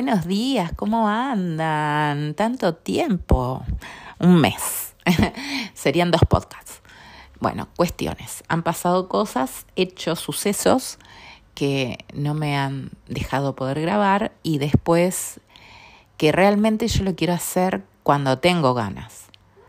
Buenos 0.00 0.28
días, 0.28 0.70
¿cómo 0.76 1.08
andan? 1.08 2.34
Tanto 2.34 2.72
tiempo. 2.76 3.64
Un 4.20 4.36
mes. 4.36 4.94
Serían 5.74 6.12
dos 6.12 6.20
podcasts. 6.20 6.82
Bueno, 7.40 7.66
cuestiones. 7.76 8.44
Han 8.46 8.62
pasado 8.62 9.08
cosas, 9.08 9.66
hechos, 9.74 10.20
sucesos 10.20 10.98
que 11.56 11.98
no 12.14 12.34
me 12.34 12.56
han 12.56 12.92
dejado 13.08 13.56
poder 13.56 13.80
grabar 13.80 14.30
y 14.44 14.58
después 14.58 15.40
que 16.16 16.30
realmente 16.30 16.86
yo 16.86 17.02
lo 17.02 17.16
quiero 17.16 17.32
hacer 17.32 17.82
cuando 18.04 18.38
tengo 18.38 18.74
ganas 18.74 19.24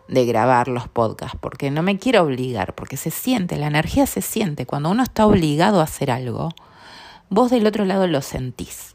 de 0.07 0.27
grabar 0.27 0.67
los 0.67 0.87
podcasts, 0.87 1.39
porque 1.41 1.71
no 1.71 1.81
me 1.81 1.97
quiero 1.97 2.21
obligar, 2.21 2.75
porque 2.75 2.97
se 2.97 3.09
siente, 3.09 3.55
la 3.55 3.65
energía 3.65 4.05
se 4.05 4.21
siente. 4.21 4.67
Cuando 4.67 4.91
uno 4.91 5.01
está 5.01 5.25
obligado 5.25 5.79
a 5.79 5.85
hacer 5.85 6.11
algo, 6.11 6.49
vos 7.31 7.49
del 7.49 7.65
otro 7.65 7.83
lado 7.83 8.05
lo 8.05 8.21
sentís 8.21 8.93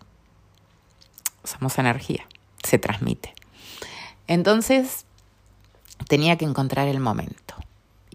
somos 1.44 1.78
energía, 1.78 2.26
se 2.62 2.78
transmite. 2.78 3.34
Entonces, 4.26 5.06
tenía 6.08 6.36
que 6.36 6.44
encontrar 6.44 6.88
el 6.88 7.00
momento. 7.00 7.54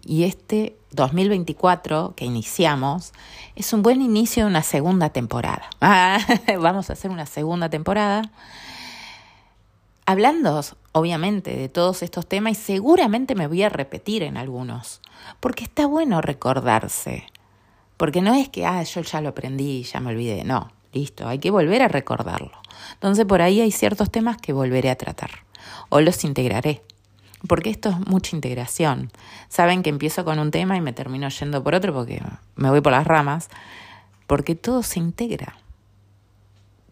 Y 0.02 0.24
este 0.24 0.76
2024 0.92 2.14
que 2.16 2.24
iniciamos 2.24 3.12
es 3.54 3.72
un 3.72 3.82
buen 3.82 4.02
inicio 4.02 4.44
de 4.44 4.50
una 4.50 4.62
segunda 4.62 5.10
temporada. 5.10 5.68
vamos 6.60 6.90
a 6.90 6.94
hacer 6.94 7.10
una 7.10 7.26
segunda 7.26 7.68
temporada 7.68 8.30
hablando, 10.10 10.60
obviamente, 10.92 11.56
de 11.56 11.68
todos 11.68 12.02
estos 12.02 12.26
temas 12.26 12.52
y 12.52 12.54
seguramente 12.56 13.36
me 13.36 13.46
voy 13.46 13.62
a 13.62 13.68
repetir 13.68 14.24
en 14.24 14.36
algunos, 14.36 15.00
porque 15.38 15.64
está 15.64 15.86
bueno 15.86 16.20
recordarse. 16.20 17.26
Porque 17.96 18.22
no 18.22 18.34
es 18.34 18.48
que, 18.48 18.66
ah, 18.66 18.82
yo 18.82 19.02
ya 19.02 19.20
lo 19.20 19.28
aprendí 19.28 19.84
ya 19.84 20.00
me 20.00 20.10
olvidé. 20.10 20.42
No, 20.42 20.72
listo, 20.92 21.28
hay 21.28 21.38
que 21.38 21.50
volver 21.50 21.82
a 21.82 21.88
recordarlo. 21.88 22.59
Entonces 22.94 23.24
por 23.24 23.42
ahí 23.42 23.60
hay 23.60 23.70
ciertos 23.70 24.10
temas 24.10 24.36
que 24.36 24.52
volveré 24.52 24.90
a 24.90 24.96
tratar 24.96 25.30
o 25.88 26.00
los 26.00 26.24
integraré. 26.24 26.82
Porque 27.46 27.70
esto 27.70 27.88
es 27.88 27.98
mucha 28.06 28.36
integración. 28.36 29.10
Saben 29.48 29.82
que 29.82 29.90
empiezo 29.90 30.24
con 30.24 30.38
un 30.38 30.50
tema 30.50 30.76
y 30.76 30.80
me 30.80 30.92
termino 30.92 31.28
yendo 31.28 31.62
por 31.62 31.74
otro 31.74 31.92
porque 31.94 32.22
me 32.56 32.70
voy 32.70 32.80
por 32.80 32.92
las 32.92 33.06
ramas. 33.06 33.48
Porque 34.26 34.54
todo 34.54 34.82
se 34.82 34.98
integra. 34.98 35.56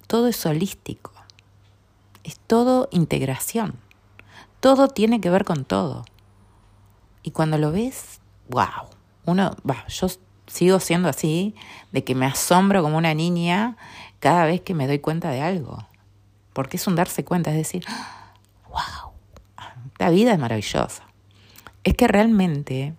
Todo 0.06 0.27
es 0.27 0.44
holístico. 0.46 1.12
Es 2.24 2.38
todo 2.38 2.88
integración. 2.92 3.74
Todo 4.60 4.88
tiene 4.88 5.20
que 5.20 5.30
ver 5.30 5.44
con 5.44 5.64
todo. 5.64 6.05
Y 7.22 7.30
cuando 7.30 7.58
lo 7.58 7.70
ves, 7.70 8.20
wow. 8.48 8.88
Uno, 9.27 9.55
va, 9.68 9.86
yo 9.88 10.08
sigo 10.46 10.80
siendo 10.80 11.10
así, 11.10 11.55
de 11.92 12.05
que 12.05 12.14
me 12.14 12.24
asombro 12.24 12.83
como 12.83 12.96
una 12.96 13.12
niña 13.12 13.77
cada 14.20 14.47
vez 14.47 14.61
que 14.61 14.74
me 14.74 14.86
doy 14.86 14.98
cuenta 14.98 15.30
de 15.30 15.41
algo. 15.41 15.86
Porque 16.52 16.77
es 16.77 16.86
un 16.86 16.97
darse 16.97 17.24
cuenta, 17.24 17.50
es 17.50 17.56
decir, 17.56 17.84
wow, 18.69 19.12
la 19.98 20.11
vida 20.11 20.33
es 20.33 20.38
maravillosa. 20.38 21.05
Es 21.84 21.94
que 21.94 22.08
realmente 22.08 22.94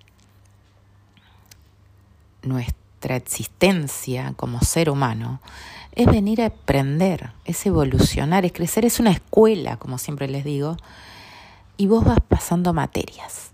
nuestra 2.42 3.16
existencia 3.16 4.34
como 4.36 4.62
ser 4.62 4.90
humano 4.90 5.42
es 5.94 6.08
venir 6.08 6.42
a 6.42 6.48
aprender, 6.48 7.32
es 7.46 7.66
evolucionar, 7.66 8.46
es 8.46 8.54
crecer, 8.54 8.86
es 8.86 9.00
una 9.00 9.12
escuela, 9.12 9.78
como 9.78 9.98
siempre 9.98 10.28
les 10.28 10.44
digo, 10.46 10.78
y 11.78 11.88
vos 11.88 12.06
vas 12.06 12.20
pasando 12.28 12.74
materias. 12.74 13.52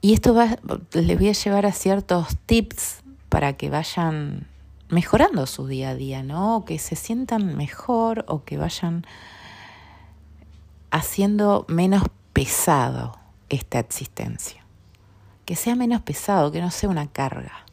Y 0.00 0.14
esto 0.14 0.34
va, 0.34 0.56
les 0.92 1.18
voy 1.18 1.28
a 1.28 1.32
llevar 1.32 1.66
a 1.66 1.72
ciertos 1.72 2.36
tips 2.46 3.02
para 3.28 3.54
que 3.54 3.70
vayan 3.70 4.46
mejorando 4.88 5.46
su 5.46 5.66
día 5.66 5.90
a 5.90 5.94
día, 5.94 6.22
¿no? 6.22 6.64
Que 6.64 6.78
se 6.78 6.96
sientan 6.96 7.56
mejor 7.56 8.24
o 8.28 8.44
que 8.44 8.56
vayan 8.56 9.06
haciendo 10.90 11.64
menos 11.68 12.04
pesado 12.32 13.18
esta 13.48 13.78
existencia. 13.78 14.64
Que 15.44 15.56
sea 15.56 15.74
menos 15.74 16.02
pesado, 16.02 16.52
que 16.52 16.60
no 16.60 16.70
sea 16.70 16.88
una 16.88 17.06
carga. 17.06 17.64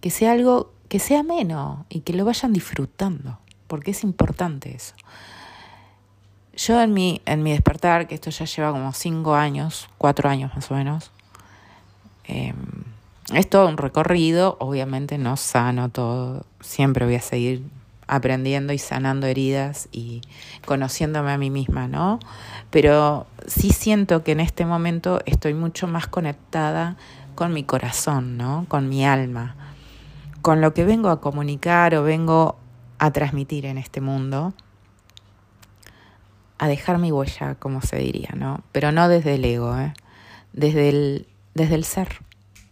Que 0.00 0.10
sea 0.10 0.32
algo 0.32 0.72
que 0.88 0.98
sea 0.98 1.22
menos 1.22 1.80
y 1.88 2.00
que 2.00 2.14
lo 2.14 2.24
vayan 2.24 2.52
disfrutando, 2.52 3.38
porque 3.66 3.90
es 3.90 4.02
importante 4.04 4.74
eso. 4.74 4.94
Yo 6.56 6.80
en 6.80 6.92
mi, 6.92 7.20
en 7.24 7.42
mi 7.42 7.52
despertar, 7.52 8.08
que 8.08 8.14
esto 8.14 8.30
ya 8.30 8.46
lleva 8.46 8.72
como 8.72 8.92
cinco 8.92 9.34
años, 9.34 9.88
cuatro 9.98 10.28
años 10.28 10.50
más 10.54 10.70
o 10.70 10.74
menos, 10.74 11.12
eh, 12.24 12.54
es 13.34 13.48
todo 13.48 13.68
un 13.68 13.76
recorrido, 13.76 14.56
obviamente 14.60 15.18
no 15.18 15.36
sano 15.36 15.90
todo, 15.90 16.46
siempre 16.60 17.04
voy 17.04 17.16
a 17.16 17.20
seguir 17.20 17.62
aprendiendo 18.06 18.72
y 18.72 18.78
sanando 18.78 19.26
heridas 19.26 19.88
y 19.92 20.22
conociéndome 20.64 21.30
a 21.30 21.38
mí 21.38 21.50
misma, 21.50 21.88
¿no? 21.88 22.18
Pero 22.70 23.26
sí 23.46 23.70
siento 23.70 24.24
que 24.24 24.32
en 24.32 24.40
este 24.40 24.64
momento 24.64 25.20
estoy 25.26 25.52
mucho 25.52 25.86
más 25.86 26.06
conectada 26.06 26.96
con 27.34 27.52
mi 27.52 27.64
corazón, 27.64 28.38
¿no? 28.38 28.64
Con 28.68 28.88
mi 28.88 29.04
alma, 29.04 29.56
con 30.40 30.62
lo 30.62 30.72
que 30.72 30.84
vengo 30.84 31.10
a 31.10 31.20
comunicar 31.20 31.94
o 31.94 32.02
vengo 32.02 32.56
a 32.98 33.12
transmitir 33.12 33.66
en 33.66 33.76
este 33.76 34.00
mundo, 34.00 34.54
a 36.58 36.66
dejar 36.66 36.98
mi 36.98 37.12
huella, 37.12 37.56
como 37.56 37.82
se 37.82 37.98
diría, 37.98 38.30
¿no? 38.34 38.62
Pero 38.72 38.90
no 38.90 39.08
desde 39.08 39.34
el 39.34 39.44
ego, 39.44 39.78
¿eh? 39.78 39.92
Desde 40.54 40.88
el, 40.88 41.26
desde 41.54 41.74
el 41.74 41.84
ser 41.84 42.08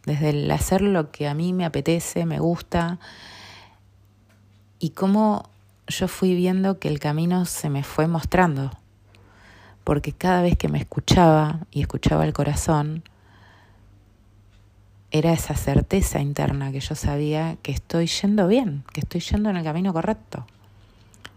desde 0.07 0.31
el 0.31 0.51
hacer 0.51 0.81
lo 0.81 1.11
que 1.11 1.29
a 1.29 1.35
mí 1.35 1.53
me 1.53 1.65
apetece, 1.65 2.25
me 2.25 2.39
gusta, 2.39 2.99
y 4.79 4.91
cómo 4.91 5.51
yo 5.89 6.09
fui 6.09 6.35
viendo 6.35 6.79
que 6.79 6.89
el 6.89 7.01
camino 7.01 7.45
se 7.45 7.69
me 7.69 7.83
fue 7.83 8.07
mostrando, 8.07 8.71
porque 9.85 10.13
cada 10.13 10.43
vez 10.43 10.57
que 10.57 10.69
me 10.69 10.79
escuchaba 10.79 11.61
y 11.73 11.81
escuchaba 11.81 12.25
el 12.25 12.33
corazón, 12.33 13.03
era 15.11 15.33
esa 15.33 15.55
certeza 15.55 16.21
interna 16.21 16.73
que 16.73 16.81
yo 16.81 16.95
sabía 16.95 17.57
que 17.63 17.73
estoy 17.73 18.07
yendo 18.07 18.47
bien, 18.49 18.85
que 18.93 19.01
estoy 19.01 19.21
yendo 19.21 19.51
en 19.51 19.57
el 19.57 19.65
camino 19.65 19.93
correcto. 19.93 20.47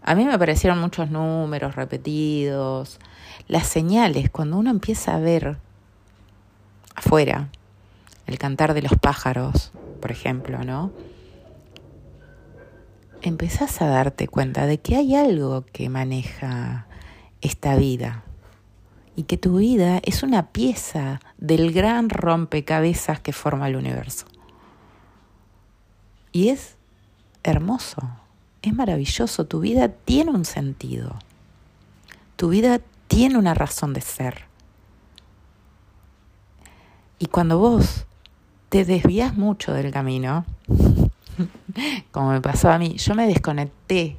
A 0.02 0.14
mí 0.14 0.24
me 0.24 0.38
parecieron 0.38 0.78
muchos 0.80 1.10
números 1.10 1.74
repetidos, 1.74 2.98
las 3.48 3.66
señales, 3.66 4.30
cuando 4.30 4.58
uno 4.58 4.70
empieza 4.70 5.14
a 5.14 5.20
ver 5.20 5.58
afuera 6.94 7.48
el 8.30 8.38
cantar 8.38 8.74
de 8.74 8.82
los 8.82 8.92
pájaros, 8.92 9.72
por 10.00 10.12
ejemplo, 10.12 10.62
¿no? 10.64 10.92
Empezás 13.22 13.82
a 13.82 13.86
darte 13.88 14.28
cuenta 14.28 14.66
de 14.66 14.78
que 14.78 14.94
hay 14.94 15.16
algo 15.16 15.66
que 15.72 15.88
maneja 15.88 16.86
esta 17.40 17.74
vida 17.74 18.22
y 19.16 19.24
que 19.24 19.36
tu 19.36 19.56
vida 19.56 20.00
es 20.04 20.22
una 20.22 20.52
pieza 20.52 21.20
del 21.38 21.72
gran 21.72 22.08
rompecabezas 22.08 23.18
que 23.18 23.32
forma 23.32 23.66
el 23.66 23.74
universo. 23.74 24.26
Y 26.30 26.50
es 26.50 26.76
hermoso, 27.42 28.00
es 28.62 28.72
maravilloso, 28.72 29.44
tu 29.46 29.58
vida 29.58 29.88
tiene 29.88 30.30
un 30.30 30.44
sentido, 30.44 31.18
tu 32.36 32.48
vida 32.50 32.80
tiene 33.08 33.38
una 33.38 33.54
razón 33.54 33.92
de 33.92 34.02
ser. 34.02 34.44
Y 37.18 37.26
cuando 37.26 37.58
vos 37.58 38.06
te 38.70 38.84
desvías 38.84 39.36
mucho 39.36 39.74
del 39.74 39.90
camino, 39.90 40.46
como 42.12 42.30
me 42.30 42.40
pasó 42.40 42.70
a 42.70 42.78
mí, 42.78 42.96
yo 42.96 43.14
me 43.14 43.26
desconecté. 43.26 44.16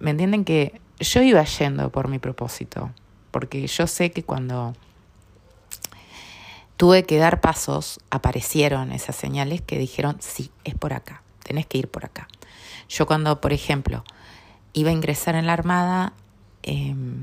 ¿Me 0.00 0.10
entienden 0.10 0.44
que 0.44 0.80
yo 0.98 1.22
iba 1.22 1.42
yendo 1.44 1.90
por 1.90 2.08
mi 2.08 2.18
propósito? 2.18 2.90
Porque 3.30 3.66
yo 3.66 3.86
sé 3.86 4.10
que 4.10 4.24
cuando 4.24 4.74
tuve 6.76 7.04
que 7.04 7.18
dar 7.18 7.40
pasos, 7.40 8.00
aparecieron 8.10 8.90
esas 8.90 9.14
señales 9.14 9.60
que 9.60 9.78
dijeron, 9.78 10.16
sí, 10.18 10.50
es 10.64 10.74
por 10.74 10.92
acá, 10.92 11.22
tenés 11.44 11.66
que 11.66 11.78
ir 11.78 11.88
por 11.88 12.04
acá. 12.04 12.26
Yo 12.88 13.06
cuando, 13.06 13.40
por 13.40 13.52
ejemplo, 13.52 14.02
iba 14.72 14.90
a 14.90 14.92
ingresar 14.92 15.36
en 15.36 15.46
la 15.46 15.52
Armada, 15.52 16.14
em, 16.64 17.20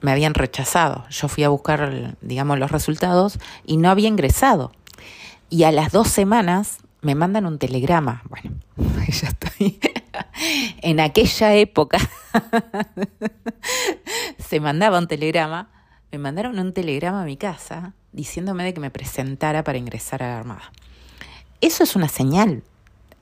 me 0.00 0.10
habían 0.10 0.34
rechazado. 0.34 1.04
Yo 1.10 1.28
fui 1.28 1.44
a 1.44 1.48
buscar, 1.48 2.16
digamos, 2.20 2.58
los 2.58 2.72
resultados 2.72 3.38
y 3.64 3.76
no 3.76 3.90
había 3.90 4.08
ingresado. 4.08 4.72
Y 5.50 5.64
a 5.64 5.72
las 5.72 5.90
dos 5.90 6.08
semanas 6.08 6.78
me 7.02 7.16
mandan 7.16 7.44
un 7.44 7.58
telegrama. 7.58 8.22
Bueno, 8.28 8.52
ya 9.08 9.28
estoy. 9.28 9.80
en 10.82 11.00
aquella 11.00 11.54
época 11.54 11.98
se 14.38 14.60
mandaba 14.60 14.98
un 14.98 15.08
telegrama. 15.08 15.68
Me 16.12 16.18
mandaron 16.18 16.58
un 16.58 16.72
telegrama 16.72 17.22
a 17.22 17.24
mi 17.24 17.36
casa 17.36 17.94
diciéndome 18.12 18.64
de 18.64 18.74
que 18.74 18.80
me 18.80 18.90
presentara 18.90 19.64
para 19.64 19.78
ingresar 19.78 20.22
a 20.22 20.28
la 20.28 20.38
Armada. 20.38 20.72
Eso 21.60 21.82
es 21.82 21.96
una 21.96 22.08
señal. 22.08 22.62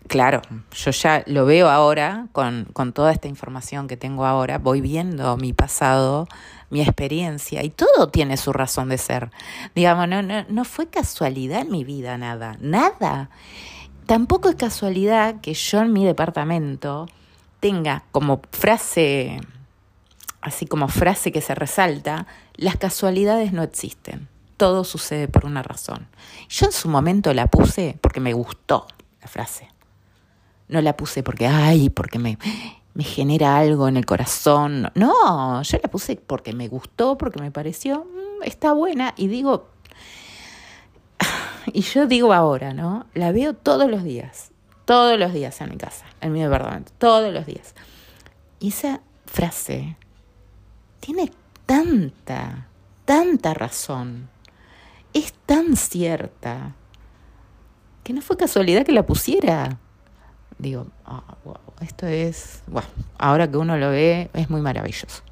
Claro, 0.06 0.40
yo 0.72 0.90
ya 0.90 1.22
lo 1.26 1.44
veo 1.44 1.68
ahora 1.68 2.28
con, 2.32 2.66
con 2.72 2.94
toda 2.94 3.12
esta 3.12 3.28
información 3.28 3.88
que 3.88 3.98
tengo 3.98 4.24
ahora, 4.24 4.56
voy 4.56 4.80
viendo 4.80 5.36
mi 5.36 5.52
pasado 5.52 6.26
mi 6.70 6.80
experiencia 6.82 7.62
y 7.64 7.70
todo 7.70 8.08
tiene 8.08 8.36
su 8.36 8.52
razón 8.52 8.88
de 8.88 8.98
ser. 8.98 9.30
Digamos, 9.74 10.08
no, 10.08 10.22
no, 10.22 10.44
no 10.48 10.64
fue 10.64 10.88
casualidad 10.88 11.62
en 11.62 11.70
mi 11.70 11.84
vida 11.84 12.18
nada, 12.18 12.56
nada. 12.60 13.30
tampoco 14.06 14.48
es 14.48 14.56
casualidad 14.56 15.40
que 15.40 15.54
yo 15.54 15.80
en 15.80 15.92
mi 15.92 16.04
departamento 16.04 17.08
tenga 17.60 18.04
como 18.12 18.40
frase, 18.52 19.40
así 20.40 20.66
como 20.66 20.88
frase 20.88 21.32
que 21.32 21.40
se 21.40 21.54
resalta, 21.54 22.26
las 22.54 22.76
casualidades 22.76 23.52
no 23.52 23.62
existen. 23.62 24.28
Todo 24.56 24.82
sucede 24.82 25.28
por 25.28 25.44
una 25.44 25.62
razón. 25.62 26.08
Yo 26.48 26.66
en 26.66 26.72
su 26.72 26.88
momento 26.88 27.32
la 27.32 27.46
puse 27.46 27.96
porque 28.00 28.20
me 28.20 28.32
gustó 28.32 28.86
la 29.20 29.28
frase. 29.28 29.68
No 30.66 30.80
la 30.82 30.96
puse 30.96 31.22
porque, 31.22 31.46
ay, 31.46 31.88
porque 31.88 32.18
me, 32.18 32.36
me 32.98 33.04
genera 33.04 33.56
algo 33.56 33.86
en 33.86 33.96
el 33.96 34.04
corazón. 34.04 34.90
No, 34.96 35.62
yo 35.62 35.78
la 35.80 35.88
puse 35.88 36.16
porque 36.16 36.52
me 36.52 36.66
gustó, 36.66 37.16
porque 37.16 37.40
me 37.40 37.52
pareció, 37.52 38.00
mm, 38.04 38.42
está 38.42 38.72
buena. 38.72 39.14
Y 39.16 39.28
digo, 39.28 39.68
y 41.72 41.82
yo 41.82 42.08
digo 42.08 42.32
ahora, 42.32 42.74
¿no? 42.74 43.06
La 43.14 43.30
veo 43.30 43.54
todos 43.54 43.88
los 43.88 44.02
días, 44.02 44.50
todos 44.84 45.16
los 45.16 45.32
días 45.32 45.60
en 45.60 45.70
mi 45.70 45.76
casa, 45.76 46.06
en 46.20 46.32
mi 46.32 46.42
departamento, 46.42 46.90
todos 46.98 47.32
los 47.32 47.46
días. 47.46 47.76
Y 48.58 48.70
esa 48.70 49.00
frase 49.26 49.96
tiene 50.98 51.30
tanta, 51.66 52.66
tanta 53.04 53.54
razón, 53.54 54.28
es 55.12 55.32
tan 55.46 55.76
cierta, 55.76 56.74
que 58.02 58.12
no 58.12 58.22
fue 58.22 58.36
casualidad 58.36 58.84
que 58.84 58.90
la 58.90 59.06
pusiera. 59.06 59.78
Digo, 60.58 60.86
wow, 61.06 61.22
ah, 61.56 61.60
esto 61.80 62.06
es, 62.06 62.62
wow, 62.66 62.82
ahora 63.18 63.50
que 63.50 63.56
uno 63.56 63.76
lo 63.76 63.90
ve, 63.90 64.30
es 64.34 64.50
muy 64.50 64.60
maravilloso. 64.60 65.22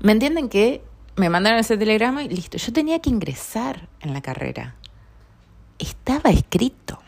¿Me 0.00 0.12
entienden 0.12 0.48
que 0.48 0.82
me 1.16 1.28
mandaron 1.30 1.60
ese 1.60 1.76
telegrama 1.76 2.24
y 2.24 2.28
listo, 2.28 2.58
yo 2.58 2.72
tenía 2.72 2.98
que 2.98 3.10
ingresar 3.10 3.88
en 4.00 4.12
la 4.12 4.20
carrera. 4.20 4.74
Estaba 5.78 6.30
escrito. 6.30 6.98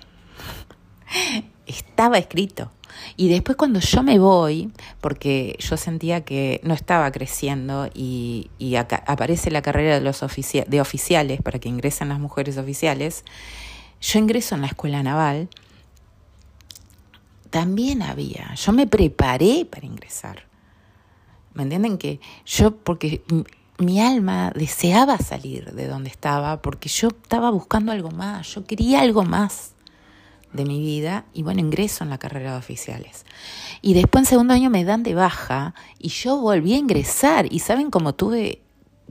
Estaba 1.66 2.18
escrito. 2.18 2.70
Y 3.16 3.28
después 3.28 3.56
cuando 3.56 3.80
yo 3.80 4.02
me 4.02 4.18
voy, 4.18 4.72
porque 5.00 5.56
yo 5.58 5.76
sentía 5.76 6.22
que 6.22 6.60
no 6.62 6.72
estaba 6.72 7.10
creciendo 7.10 7.90
y, 7.92 8.50
aparece 8.76 9.50
la 9.50 9.60
carrera 9.60 9.94
de, 9.94 10.00
los 10.00 10.20
de 10.20 10.80
oficiales 10.80 11.42
para 11.42 11.58
que 11.58 11.68
ingresen 11.68 12.08
las 12.08 12.20
mujeres 12.20 12.56
oficiales, 12.56 13.24
yo 14.00 14.18
ingreso 14.18 14.54
en 14.54 14.62
la 14.62 14.68
escuela 14.68 15.02
naval, 15.02 15.48
también 17.56 18.02
había, 18.02 18.54
yo 18.54 18.72
me 18.72 18.86
preparé 18.86 19.64
para 19.64 19.86
ingresar. 19.86 20.42
¿Me 21.54 21.62
entienden? 21.62 21.96
Que 21.96 22.20
yo, 22.44 22.76
porque 22.76 23.22
mi 23.78 23.98
alma 23.98 24.52
deseaba 24.54 25.16
salir 25.16 25.72
de 25.72 25.88
donde 25.88 26.10
estaba, 26.10 26.60
porque 26.60 26.90
yo 26.90 27.08
estaba 27.08 27.48
buscando 27.48 27.92
algo 27.92 28.10
más, 28.10 28.54
yo 28.54 28.66
quería 28.66 29.00
algo 29.00 29.24
más 29.24 29.72
de 30.52 30.66
mi 30.66 30.80
vida 30.80 31.24
y 31.32 31.44
bueno, 31.44 31.60
ingreso 31.60 32.04
en 32.04 32.10
la 32.10 32.18
carrera 32.18 32.52
de 32.52 32.58
oficiales. 32.58 33.24
Y 33.80 33.94
después 33.94 34.24
en 34.24 34.26
segundo 34.26 34.52
año 34.52 34.68
me 34.68 34.84
dan 34.84 35.02
de 35.02 35.14
baja 35.14 35.72
y 35.98 36.10
yo 36.10 36.36
volví 36.36 36.74
a 36.74 36.76
ingresar 36.76 37.50
y 37.50 37.60
saben 37.60 37.90
cómo 37.90 38.14
tuve, 38.14 38.60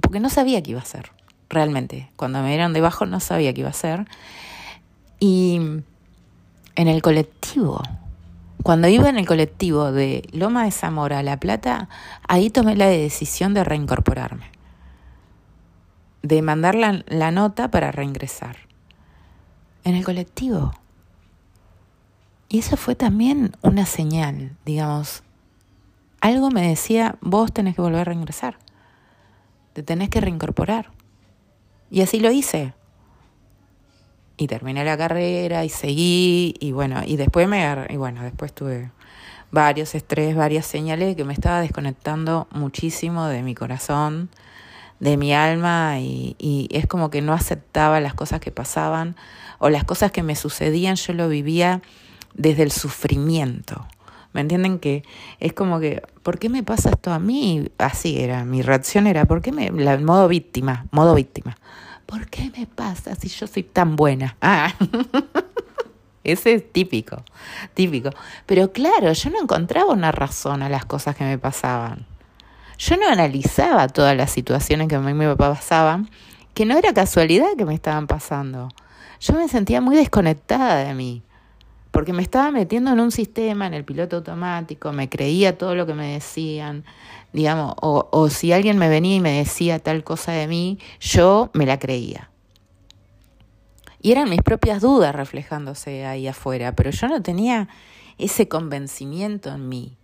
porque 0.01 0.19
no 0.19 0.29
sabía 0.29 0.61
qué 0.61 0.69
iba 0.69 0.81
a 0.81 0.83
hacer, 0.83 1.11
realmente. 1.49 2.11
Cuando 2.15 2.43
me 2.43 2.49
dieron 2.49 2.73
de 2.73 2.81
baja 2.81 3.07
no 3.07 3.19
sabía 3.19 3.55
qué 3.55 3.61
iba 3.61 3.69
a 3.69 3.71
hacer. 3.71 4.05
Y 5.19 5.55
en 6.75 6.87
el 6.87 7.01
colectivo, 7.01 7.81
cuando 8.65 8.87
iba 8.87 9.09
en 9.09 9.19
el 9.19 9.27
colectivo 9.27 9.91
de 9.91 10.27
Loma 10.31 10.65
de 10.65 10.71
Zamora 10.71 11.19
a 11.19 11.23
La 11.23 11.39
Plata, 11.39 11.87
ahí 12.27 12.49
tomé 12.49 12.75
la 12.75 12.87
decisión 12.87 13.53
de 13.53 13.63
reincorporarme, 13.63 14.49
de 16.23 16.41
mandar 16.41 16.73
la, 16.73 17.29
nota 17.29 17.69
para 17.69 17.91
reingresar. 17.91 18.57
En 19.83 19.93
el 19.93 20.03
colectivo. 20.03 20.73
Y 22.49 22.57
eso 22.57 22.75
fue 22.75 22.95
también 22.95 23.55
una 23.61 23.85
señal, 23.85 24.57
digamos. 24.65 25.21
Algo 26.19 26.49
me 26.49 26.67
decía, 26.67 27.19
vos 27.21 27.53
tenés 27.53 27.75
que 27.75 27.83
volver 27.83 28.01
a 28.01 28.05
reingresar, 28.05 28.57
te 29.73 29.83
tenés 29.83 30.09
que 30.09 30.21
reincorporar. 30.21 30.89
Y 31.91 32.01
así 32.01 32.19
lo 32.19 32.31
hice. 32.31 32.73
Y 34.37 34.47
terminé 34.47 34.83
la 34.83 34.97
carrera 34.97 35.63
y 35.63 35.69
seguí 35.69 36.55
y 36.59 36.71
bueno, 36.71 37.01
y 37.05 37.15
después 37.15 37.47
me 37.47 37.65
y 37.89 37.95
bueno, 37.95 38.23
después 38.23 38.53
tuve 38.53 38.91
varios 39.51 39.95
estrés, 39.95 40.35
varias 40.35 40.65
señales 40.65 41.15
que 41.15 41.23
me 41.23 41.33
estaba 41.33 41.61
desconectando 41.61 42.47
muchísimo 42.51 43.27
de 43.27 43.43
mi 43.43 43.55
corazón, 43.55 44.29
de 44.99 45.15
mi 45.15 45.33
alma 45.33 45.99
y, 45.99 46.35
y 46.37 46.67
es 46.71 46.87
como 46.87 47.09
que 47.09 47.21
no 47.21 47.33
aceptaba 47.33 48.01
las 48.01 48.13
cosas 48.13 48.41
que 48.41 48.51
pasaban 48.51 49.15
o 49.59 49.69
las 49.69 49.85
cosas 49.85 50.11
que 50.11 50.23
me 50.23 50.35
sucedían, 50.35 50.95
yo 50.95 51.13
lo 51.13 51.29
vivía 51.29 51.81
desde 52.33 52.63
el 52.63 52.71
sufrimiento. 52.71 53.87
¿Me 54.35 54.41
entienden 54.41 54.79
que 54.79 55.03
es 55.39 55.53
como 55.53 55.79
que, 55.79 56.03
¿por 56.21 56.39
qué 56.39 56.49
me 56.49 56.61
pasa 56.61 56.89
esto 56.89 57.13
a 57.13 57.19
mí? 57.19 57.69
Así 57.77 58.19
era, 58.19 58.43
mi 58.43 58.61
reacción 58.61 59.07
era, 59.07 59.23
¿por 59.23 59.41
qué 59.41 59.53
me, 59.53 59.71
la, 59.71 59.97
modo 59.97 60.27
víctima, 60.27 60.87
modo 60.91 61.15
víctima. 61.15 61.55
¿Por 62.05 62.27
qué 62.27 62.51
me 62.55 62.67
pasa 62.67 63.15
si 63.15 63.27
yo 63.29 63.47
soy 63.47 63.63
tan 63.63 63.95
buena? 63.95 64.37
Ah, 64.41 64.73
ese 66.23 66.55
es 66.55 66.73
típico, 66.73 67.23
típico. 67.75 68.09
Pero 68.47 68.71
claro, 68.71 69.13
yo 69.13 69.29
no 69.29 69.39
encontraba 69.39 69.93
una 69.93 70.11
razón 70.11 70.63
a 70.63 70.69
las 70.69 70.83
cosas 70.85 71.15
que 71.15 71.23
me 71.23 71.37
pasaban. 71.37 72.07
Yo 72.79 72.97
no 72.97 73.07
analizaba 73.07 73.87
todas 73.87 74.17
las 74.17 74.31
situaciones 74.31 74.87
que 74.87 74.95
a 74.95 74.99
mí 74.99 75.13
me 75.13 75.35
pasaban, 75.35 76.09
que 76.55 76.65
no 76.65 76.77
era 76.77 76.93
casualidad 76.93 77.55
que 77.55 77.65
me 77.65 77.75
estaban 77.75 78.07
pasando. 78.07 78.69
Yo 79.19 79.35
me 79.35 79.47
sentía 79.47 79.81
muy 79.81 79.95
desconectada 79.95 80.83
de 80.83 80.95
mí 80.95 81.21
porque 81.95 82.11
me 82.11 82.23
estaba 82.23 82.51
metiendo 82.51 82.91
en 82.91 82.99
un 82.99 83.09
sistema, 83.09 83.67
en 83.67 83.73
el 83.73 83.85
piloto 83.85 84.17
automático, 84.17 84.91
me 84.91 85.07
creía 85.07 85.57
todo 85.57 85.75
lo 85.75 85.85
que 85.85 85.93
me 85.93 86.11
decían, 86.11 86.83
digamos, 87.31 87.73
o, 87.81 88.09
o 88.11 88.29
si 88.29 88.51
alguien 88.51 88.77
me 88.77 88.89
venía 88.89 89.15
y 89.15 89.21
me 89.21 89.37
decía 89.37 89.79
tal 89.79 90.03
cosa 90.03 90.33
de 90.33 90.45
mí, 90.45 90.77
yo 90.99 91.51
me 91.53 91.65
la 91.65 91.79
creía. 91.79 92.29
Y 94.01 94.11
eran 94.11 94.29
mis 94.29 94.41
propias 94.41 94.81
dudas 94.81 95.15
reflejándose 95.15 96.05
ahí 96.05 96.27
afuera, 96.27 96.75
pero 96.75 96.91
yo 96.91 97.07
no 97.07 97.21
tenía 97.21 97.69
ese 98.17 98.49
convencimiento 98.49 99.55
en 99.55 99.69
mí, 99.69 99.97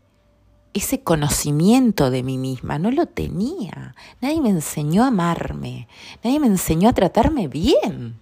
ese 0.74 1.04
conocimiento 1.04 2.10
de 2.10 2.24
mí 2.24 2.38
misma, 2.38 2.80
no 2.80 2.90
lo 2.90 3.06
tenía. 3.06 3.96
Nadie 4.22 4.40
me 4.40 4.48
enseñó 4.48 5.04
a 5.04 5.08
amarme, 5.08 5.90
nadie 6.24 6.40
me 6.40 6.48
enseñó 6.48 6.88
a 6.88 6.94
tratarme 6.94 7.50
bien 7.50 8.21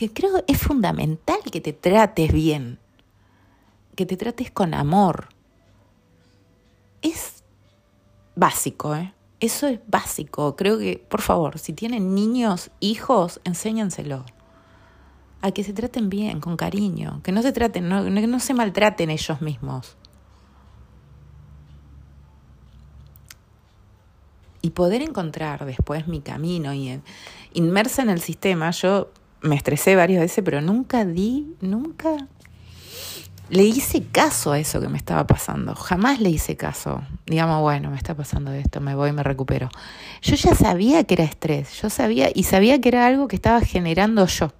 que 0.00 0.10
creo 0.10 0.42
es 0.46 0.56
fundamental 0.56 1.40
que 1.52 1.60
te 1.60 1.74
trates 1.74 2.32
bien, 2.32 2.78
que 3.94 4.06
te 4.06 4.16
trates 4.16 4.50
con 4.50 4.72
amor. 4.72 5.28
Es 7.02 7.44
básico, 8.34 8.96
¿eh? 8.96 9.12
Eso 9.40 9.66
es 9.66 9.78
básico. 9.86 10.56
Creo 10.56 10.78
que, 10.78 10.96
por 10.96 11.20
favor, 11.20 11.58
si 11.58 11.74
tienen 11.74 12.14
niños, 12.14 12.70
hijos, 12.80 13.42
enséñanselo. 13.44 14.24
A 15.42 15.50
que 15.50 15.64
se 15.64 15.74
traten 15.74 16.08
bien, 16.08 16.40
con 16.40 16.56
cariño, 16.56 17.20
que 17.22 17.30
no 17.30 17.42
se 17.42 17.52
traten, 17.52 17.90
no, 17.90 18.02
no 18.08 18.40
se 18.40 18.54
maltraten 18.54 19.10
ellos 19.10 19.42
mismos. 19.42 19.98
Y 24.62 24.70
poder 24.70 25.02
encontrar 25.02 25.66
después 25.66 26.08
mi 26.08 26.22
camino 26.22 26.72
y 26.72 27.02
inmersa 27.52 28.00
en 28.00 28.08
el 28.08 28.22
sistema, 28.22 28.70
yo 28.70 29.10
me 29.42 29.56
estresé 29.56 29.96
varias 29.96 30.20
veces, 30.20 30.44
pero 30.44 30.60
nunca 30.60 31.04
di, 31.04 31.54
nunca 31.60 32.28
le 33.50 33.64
hice 33.64 34.04
caso 34.04 34.52
a 34.52 34.58
eso 34.60 34.80
que 34.80 34.88
me 34.88 34.96
estaba 34.96 35.26
pasando. 35.26 35.74
Jamás 35.74 36.20
le 36.20 36.30
hice 36.30 36.56
caso. 36.56 37.02
Digamos, 37.26 37.60
bueno, 37.60 37.90
me 37.90 37.96
está 37.96 38.14
pasando 38.14 38.52
esto, 38.52 38.80
me 38.80 38.94
voy, 38.94 39.12
me 39.12 39.24
recupero. 39.24 39.68
Yo 40.22 40.36
ya 40.36 40.54
sabía 40.54 41.04
que 41.04 41.14
era 41.14 41.24
estrés, 41.24 41.80
yo 41.80 41.90
sabía 41.90 42.30
y 42.32 42.44
sabía 42.44 42.80
que 42.80 42.88
era 42.88 43.06
algo 43.06 43.26
que 43.26 43.36
estaba 43.36 43.60
generando 43.60 44.24
yo. 44.26 44.52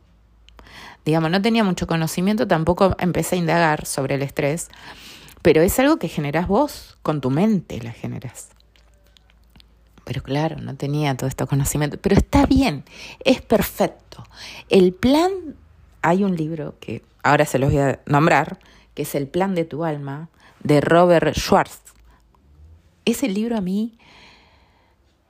Digamos, 1.05 1.31
no 1.31 1.41
tenía 1.41 1.65
mucho 1.65 1.87
conocimiento, 1.87 2.47
tampoco 2.47 2.97
empecé 2.99 3.37
a 3.37 3.39
indagar 3.39 3.87
sobre 3.87 4.17
el 4.17 4.23
estrés, 4.23 4.69
pero 5.41 5.63
es 5.63 5.79
algo 5.79 5.99
que 5.99 6.09
generas 6.09 6.47
vos, 6.47 6.99
con 7.03 7.21
tu 7.21 7.31
mente 7.31 7.81
la 7.81 7.93
generas. 7.93 8.51
Pero 10.11 10.25
claro, 10.25 10.57
no 10.57 10.75
tenía 10.75 11.17
todo 11.17 11.29
este 11.29 11.47
conocimiento. 11.47 11.97
Pero 12.03 12.17
está 12.17 12.45
bien, 12.45 12.83
es 13.25 13.43
perfecto. 13.43 14.25
El 14.69 14.93
plan, 14.93 15.31
hay 16.03 16.25
un 16.25 16.35
libro 16.35 16.75
que 16.81 17.05
ahora 17.23 17.45
se 17.45 17.61
los 17.61 17.71
voy 17.71 17.79
a 17.79 18.01
nombrar, 18.07 18.59
que 18.95 19.03
es 19.03 19.15
El 19.15 19.29
plan 19.29 19.55
de 19.55 19.65
tu 19.65 19.85
alma, 19.85 20.29
de 20.65 20.81
Robert 20.81 21.33
Schwartz. 21.37 21.95
Ese 23.05 23.29
libro 23.29 23.57
a 23.57 23.61
mí 23.61 23.97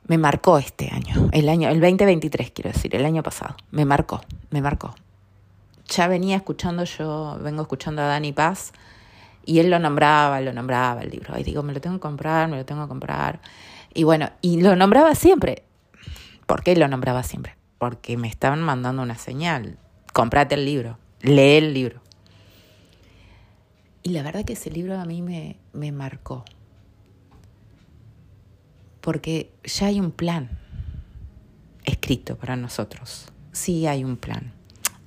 me 0.07 0.17
marcó 0.17 0.57
este 0.57 0.89
año, 0.91 1.29
el 1.33 1.51
año, 1.51 1.69
el 1.69 1.79
2023 1.79 2.51
quiero 2.51 2.73
decir, 2.73 2.97
el 2.97 3.05
año 3.05 3.23
pasado. 3.23 3.57
Me 3.73 3.85
marcó, 3.85 4.23
me 4.49 4.63
marcó. 4.63 4.95
Ya 5.89 6.09
venía 6.09 6.37
escuchando, 6.37 6.85
yo 6.85 7.39
vengo 7.43 7.61
escuchando 7.61 8.01
a 8.01 8.07
Dani 8.07 8.33
Paz 8.33 8.73
y 9.45 9.59
él 9.59 9.69
lo 9.69 9.79
nombraba, 9.79 10.41
lo 10.41 10.55
nombraba 10.55 11.03
el 11.03 11.11
libro. 11.11 11.39
Y 11.39 11.43
digo, 11.43 11.63
me 11.63 11.75
lo 11.75 11.83
tengo 11.83 11.97
que 11.97 12.01
comprar, 12.01 12.49
me 12.49 12.57
lo 12.57 12.65
tengo 12.65 12.85
que 12.85 12.89
comprar. 12.89 13.41
Y 13.95 14.05
bueno, 14.05 14.31
y 14.41 14.61
lo 14.61 14.77
nombraba 14.77 15.15
siempre. 15.15 15.65
¿Por 16.47 16.63
qué 16.63 16.77
lo 16.77 16.89
nombraba 16.89 17.23
siempre? 17.23 17.57
Porque 17.79 18.17
me 18.17 18.29
estaban 18.29 18.63
mandando 18.63 19.03
una 19.03 19.17
señal. 19.17 19.79
Comprate 20.13 20.55
el 20.55 20.65
libro. 20.65 20.99
lee 21.21 21.57
el 21.57 21.75
libro. 21.75 22.01
Y 24.03 24.11
la 24.11 24.23
verdad 24.23 24.45
que 24.45 24.55
ese 24.55 24.71
libro 24.71 24.99
a 24.99 25.05
mí 25.05 25.23
me, 25.23 25.57
me 25.73 25.93
marcó. 25.93 26.45
Porque 29.01 29.53
ya 29.65 29.87
hay 29.87 30.01
un 30.01 30.11
plan 30.11 30.59
escrito 31.85 32.37
para 32.37 32.57
nosotros. 32.57 33.27
Sí 33.53 33.87
hay 33.87 34.05
un 34.05 34.17
plan. 34.17 34.53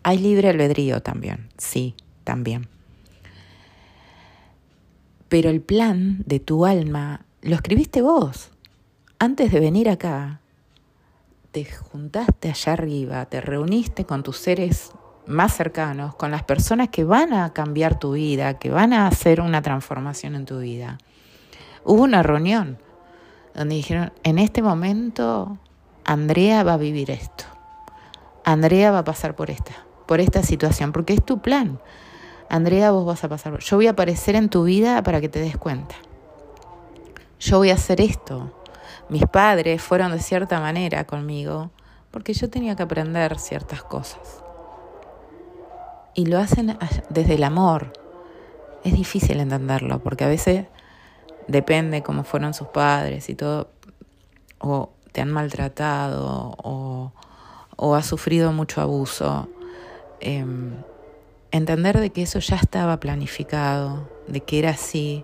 Hay 0.03 0.17
libre 0.17 0.49
albedrío 0.49 1.01
también, 1.01 1.49
sí, 1.57 1.95
también. 2.23 2.67
Pero 5.29 5.49
el 5.49 5.61
plan 5.61 6.23
de 6.25 6.39
tu 6.39 6.65
alma 6.65 7.25
lo 7.41 7.55
escribiste 7.55 8.01
vos. 8.01 8.52
Antes 9.23 9.53
de 9.53 9.61
venir 9.61 9.87
acá, 9.87 10.41
te 11.53 11.63
juntaste 11.63 12.49
allá 12.49 12.73
arriba, 12.73 13.25
te 13.25 13.39
reuniste 13.39 14.03
con 14.03 14.21
tus 14.21 14.35
seres 14.35 14.91
más 15.27 15.55
cercanos, 15.55 16.13
con 16.15 16.29
las 16.29 16.43
personas 16.43 16.89
que 16.89 17.05
van 17.05 17.31
a 17.31 17.53
cambiar 17.53 17.97
tu 17.97 18.15
vida, 18.15 18.59
que 18.59 18.69
van 18.69 18.91
a 18.91 19.07
hacer 19.07 19.39
una 19.39 19.61
transformación 19.61 20.35
en 20.35 20.43
tu 20.43 20.59
vida. 20.59 20.97
Hubo 21.85 22.03
una 22.03 22.21
reunión 22.21 22.79
donde 23.55 23.75
dijeron, 23.75 24.11
en 24.23 24.39
este 24.39 24.61
momento 24.61 25.57
Andrea 26.03 26.63
va 26.63 26.73
a 26.73 26.77
vivir 26.77 27.09
esto. 27.09 27.45
Andrea 28.43 28.91
va 28.91 28.99
a 28.99 29.05
pasar 29.05 29.37
por 29.37 29.49
esta, 29.49 29.85
por 30.05 30.19
esta 30.19 30.43
situación, 30.43 30.91
porque 30.91 31.13
es 31.13 31.23
tu 31.23 31.41
plan. 31.41 31.79
Andrea, 32.49 32.91
vos 32.91 33.05
vas 33.05 33.23
a 33.23 33.29
pasar. 33.29 33.57
Yo 33.59 33.77
voy 33.77 33.87
a 33.87 33.91
aparecer 33.91 34.35
en 34.35 34.49
tu 34.49 34.65
vida 34.65 35.01
para 35.01 35.21
que 35.21 35.29
te 35.29 35.39
des 35.39 35.55
cuenta. 35.55 35.95
Yo 37.39 37.59
voy 37.59 37.69
a 37.69 37.75
hacer 37.75 38.01
esto. 38.01 38.53
Mis 39.13 39.27
padres 39.27 39.79
fueron 39.79 40.11
de 40.11 40.17
cierta 40.17 40.59
manera 40.59 41.03
conmigo 41.03 41.69
porque 42.09 42.33
yo 42.33 42.49
tenía 42.49 42.75
que 42.75 42.81
aprender 42.81 43.37
ciertas 43.37 43.83
cosas. 43.83 44.43
Y 46.15 46.25
lo 46.25 46.39
hacen 46.39 46.75
desde 47.09 47.35
el 47.35 47.43
amor. 47.43 47.93
Es 48.83 48.93
difícil 48.93 49.39
entenderlo 49.39 49.99
porque 49.99 50.23
a 50.23 50.27
veces 50.27 50.65
depende 51.47 52.01
cómo 52.01 52.23
fueron 52.23 52.55
sus 52.55 52.69
padres 52.69 53.29
y 53.29 53.35
todo, 53.35 53.69
o 54.57 54.89
te 55.11 55.21
han 55.21 55.29
maltratado 55.29 56.55
o, 56.63 57.11
o 57.75 57.93
has 57.93 58.07
sufrido 58.07 58.51
mucho 58.51 58.81
abuso. 58.81 59.47
Em, 60.21 60.73
entender 61.51 61.99
de 61.99 62.09
que 62.09 62.23
eso 62.23 62.39
ya 62.39 62.55
estaba 62.55 62.99
planificado, 62.99 64.09
de 64.27 64.39
que 64.39 64.57
era 64.57 64.71
así, 64.71 65.23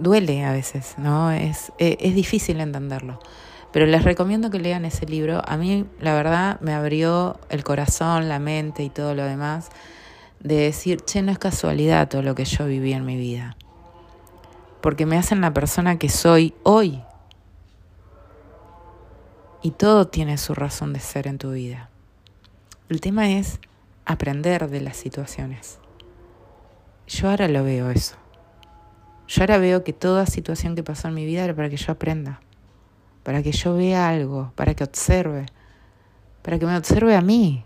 duele 0.00 0.44
a 0.44 0.52
veces, 0.52 0.94
¿no? 0.98 1.30
Es, 1.30 1.72
e, 1.78 1.96
es, 2.00 2.14
difícil 2.14 2.60
entenderlo. 2.60 3.18
Pero 3.72 3.86
les 3.86 4.02
recomiendo 4.02 4.50
que 4.50 4.58
lean 4.58 4.84
ese 4.84 5.06
libro. 5.06 5.42
A 5.46 5.56
mí, 5.56 5.86
la 6.00 6.14
verdad, 6.14 6.60
me 6.60 6.74
abrió 6.74 7.38
el 7.50 7.62
corazón, 7.62 8.28
la 8.28 8.38
mente 8.38 8.82
y 8.82 8.90
todo 8.90 9.14
lo 9.14 9.24
demás 9.24 9.70
de 10.40 10.56
decir, 10.56 11.02
che, 11.02 11.22
no 11.22 11.30
es 11.30 11.38
casualidad 11.38 12.08
todo 12.08 12.22
lo 12.22 12.34
que 12.34 12.44
yo 12.44 12.66
viví 12.66 12.92
en 12.92 13.04
mi 13.04 13.16
vida. 13.16 13.56
Porque 14.80 15.06
me 15.06 15.18
hacen 15.18 15.40
la 15.40 15.52
persona 15.52 15.98
que 15.98 16.08
soy 16.08 16.54
hoy. 16.62 17.02
Y 19.62 19.72
todo 19.72 20.08
tiene 20.08 20.38
su 20.38 20.54
razón 20.54 20.94
de 20.94 21.00
ser 21.00 21.26
en 21.26 21.36
tu 21.36 21.52
vida. 21.52 21.90
El 22.88 23.02
tema 23.02 23.30
es 23.30 23.60
aprender 24.06 24.70
de 24.70 24.80
las 24.80 24.96
situaciones. 24.96 25.78
Yo 27.06 27.28
ahora 27.28 27.46
lo 27.46 27.62
veo 27.62 27.90
eso. 27.90 28.19
Yo 29.30 29.42
ahora 29.44 29.58
veo 29.58 29.84
que 29.84 29.92
toda 29.92 30.26
situación 30.26 30.74
que 30.74 30.82
pasó 30.82 31.06
en 31.06 31.14
mi 31.14 31.24
vida 31.24 31.44
era 31.44 31.54
para 31.54 31.70
que 31.70 31.76
yo 31.76 31.92
aprenda, 31.92 32.40
para 33.22 33.44
que 33.44 33.52
yo 33.52 33.76
vea 33.76 34.08
algo, 34.08 34.50
para 34.56 34.74
que 34.74 34.82
observe, 34.82 35.46
para 36.42 36.58
que 36.58 36.66
me 36.66 36.76
observe 36.76 37.14
a 37.14 37.20
mí. 37.20 37.64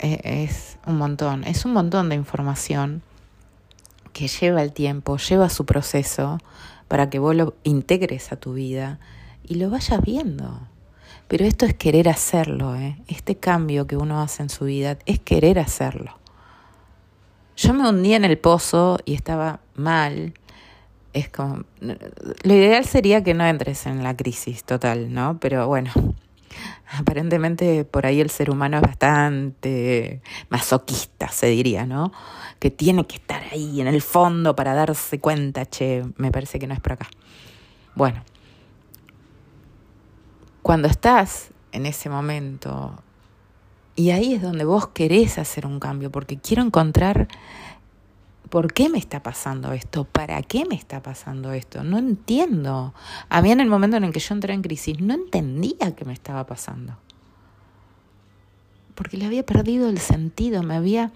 E, 0.00 0.44
es 0.44 0.76
un 0.86 0.98
montón, 0.98 1.44
es 1.44 1.64
un 1.64 1.72
montón 1.72 2.10
de 2.10 2.16
información 2.16 3.02
que 4.12 4.28
lleva 4.28 4.60
el 4.60 4.74
tiempo, 4.74 5.16
lleva 5.16 5.48
su 5.48 5.64
proceso 5.64 6.38
para 6.86 7.08
que 7.08 7.18
vos 7.18 7.34
lo 7.34 7.54
integres 7.62 8.32
a 8.32 8.36
tu 8.36 8.52
vida 8.52 9.00
y 9.44 9.54
lo 9.54 9.70
vayas 9.70 10.02
viendo. 10.02 10.60
Pero 11.26 11.46
esto 11.46 11.64
es 11.64 11.72
querer 11.72 12.10
hacerlo, 12.10 12.76
¿eh? 12.76 12.98
este 13.08 13.36
cambio 13.36 13.86
que 13.86 13.96
uno 13.96 14.20
hace 14.20 14.42
en 14.42 14.50
su 14.50 14.66
vida 14.66 14.98
es 15.06 15.20
querer 15.20 15.58
hacerlo. 15.58 16.18
Yo 17.56 17.72
me 17.72 17.88
hundí 17.88 18.14
en 18.14 18.24
el 18.24 18.36
pozo 18.38 18.98
y 19.04 19.14
estaba 19.14 19.60
mal. 19.76 20.34
Es 21.12 21.28
como, 21.28 21.62
lo 21.80 22.54
ideal 22.54 22.84
sería 22.84 23.22
que 23.22 23.34
no 23.34 23.46
entres 23.46 23.86
en 23.86 24.02
la 24.02 24.16
crisis 24.16 24.64
total, 24.64 25.12
¿no? 25.12 25.38
Pero 25.38 25.68
bueno, 25.68 25.92
aparentemente 26.98 27.84
por 27.84 28.06
ahí 28.06 28.20
el 28.20 28.30
ser 28.30 28.50
humano 28.50 28.78
es 28.78 28.82
bastante 28.82 30.20
masoquista, 30.48 31.28
se 31.28 31.46
diría, 31.46 31.86
¿no? 31.86 32.12
Que 32.58 32.72
tiene 32.72 33.06
que 33.06 33.16
estar 33.16 33.42
ahí 33.52 33.80
en 33.80 33.86
el 33.86 34.02
fondo 34.02 34.56
para 34.56 34.74
darse 34.74 35.20
cuenta, 35.20 35.66
che, 35.66 36.02
me 36.16 36.32
parece 36.32 36.58
que 36.58 36.66
no 36.66 36.74
es 36.74 36.80
por 36.80 36.94
acá. 36.94 37.08
Bueno, 37.94 38.24
cuando 40.62 40.88
estás 40.88 41.50
en 41.70 41.86
ese 41.86 42.08
momento, 42.08 43.03
y 43.96 44.10
ahí 44.10 44.34
es 44.34 44.42
donde 44.42 44.64
vos 44.64 44.88
querés 44.88 45.38
hacer 45.38 45.66
un 45.66 45.78
cambio, 45.78 46.10
porque 46.10 46.38
quiero 46.38 46.62
encontrar 46.62 47.28
por 48.50 48.72
qué 48.72 48.88
me 48.88 48.98
está 48.98 49.22
pasando 49.22 49.72
esto, 49.72 50.04
para 50.04 50.42
qué 50.42 50.64
me 50.64 50.74
está 50.74 51.02
pasando 51.02 51.52
esto, 51.52 51.82
no 51.84 51.98
entiendo. 51.98 52.94
A 53.28 53.42
mí 53.42 53.50
en 53.50 53.60
el 53.60 53.68
momento 53.68 53.96
en 53.96 54.04
el 54.04 54.12
que 54.12 54.20
yo 54.20 54.34
entré 54.34 54.54
en 54.54 54.62
crisis 54.62 55.00
no 55.00 55.14
entendía 55.14 55.94
qué 55.96 56.04
me 56.04 56.12
estaba 56.12 56.46
pasando, 56.46 56.96
porque 58.94 59.16
le 59.16 59.26
había 59.26 59.44
perdido 59.44 59.88
el 59.88 59.98
sentido, 59.98 60.62
me 60.62 60.74
había 60.74 61.12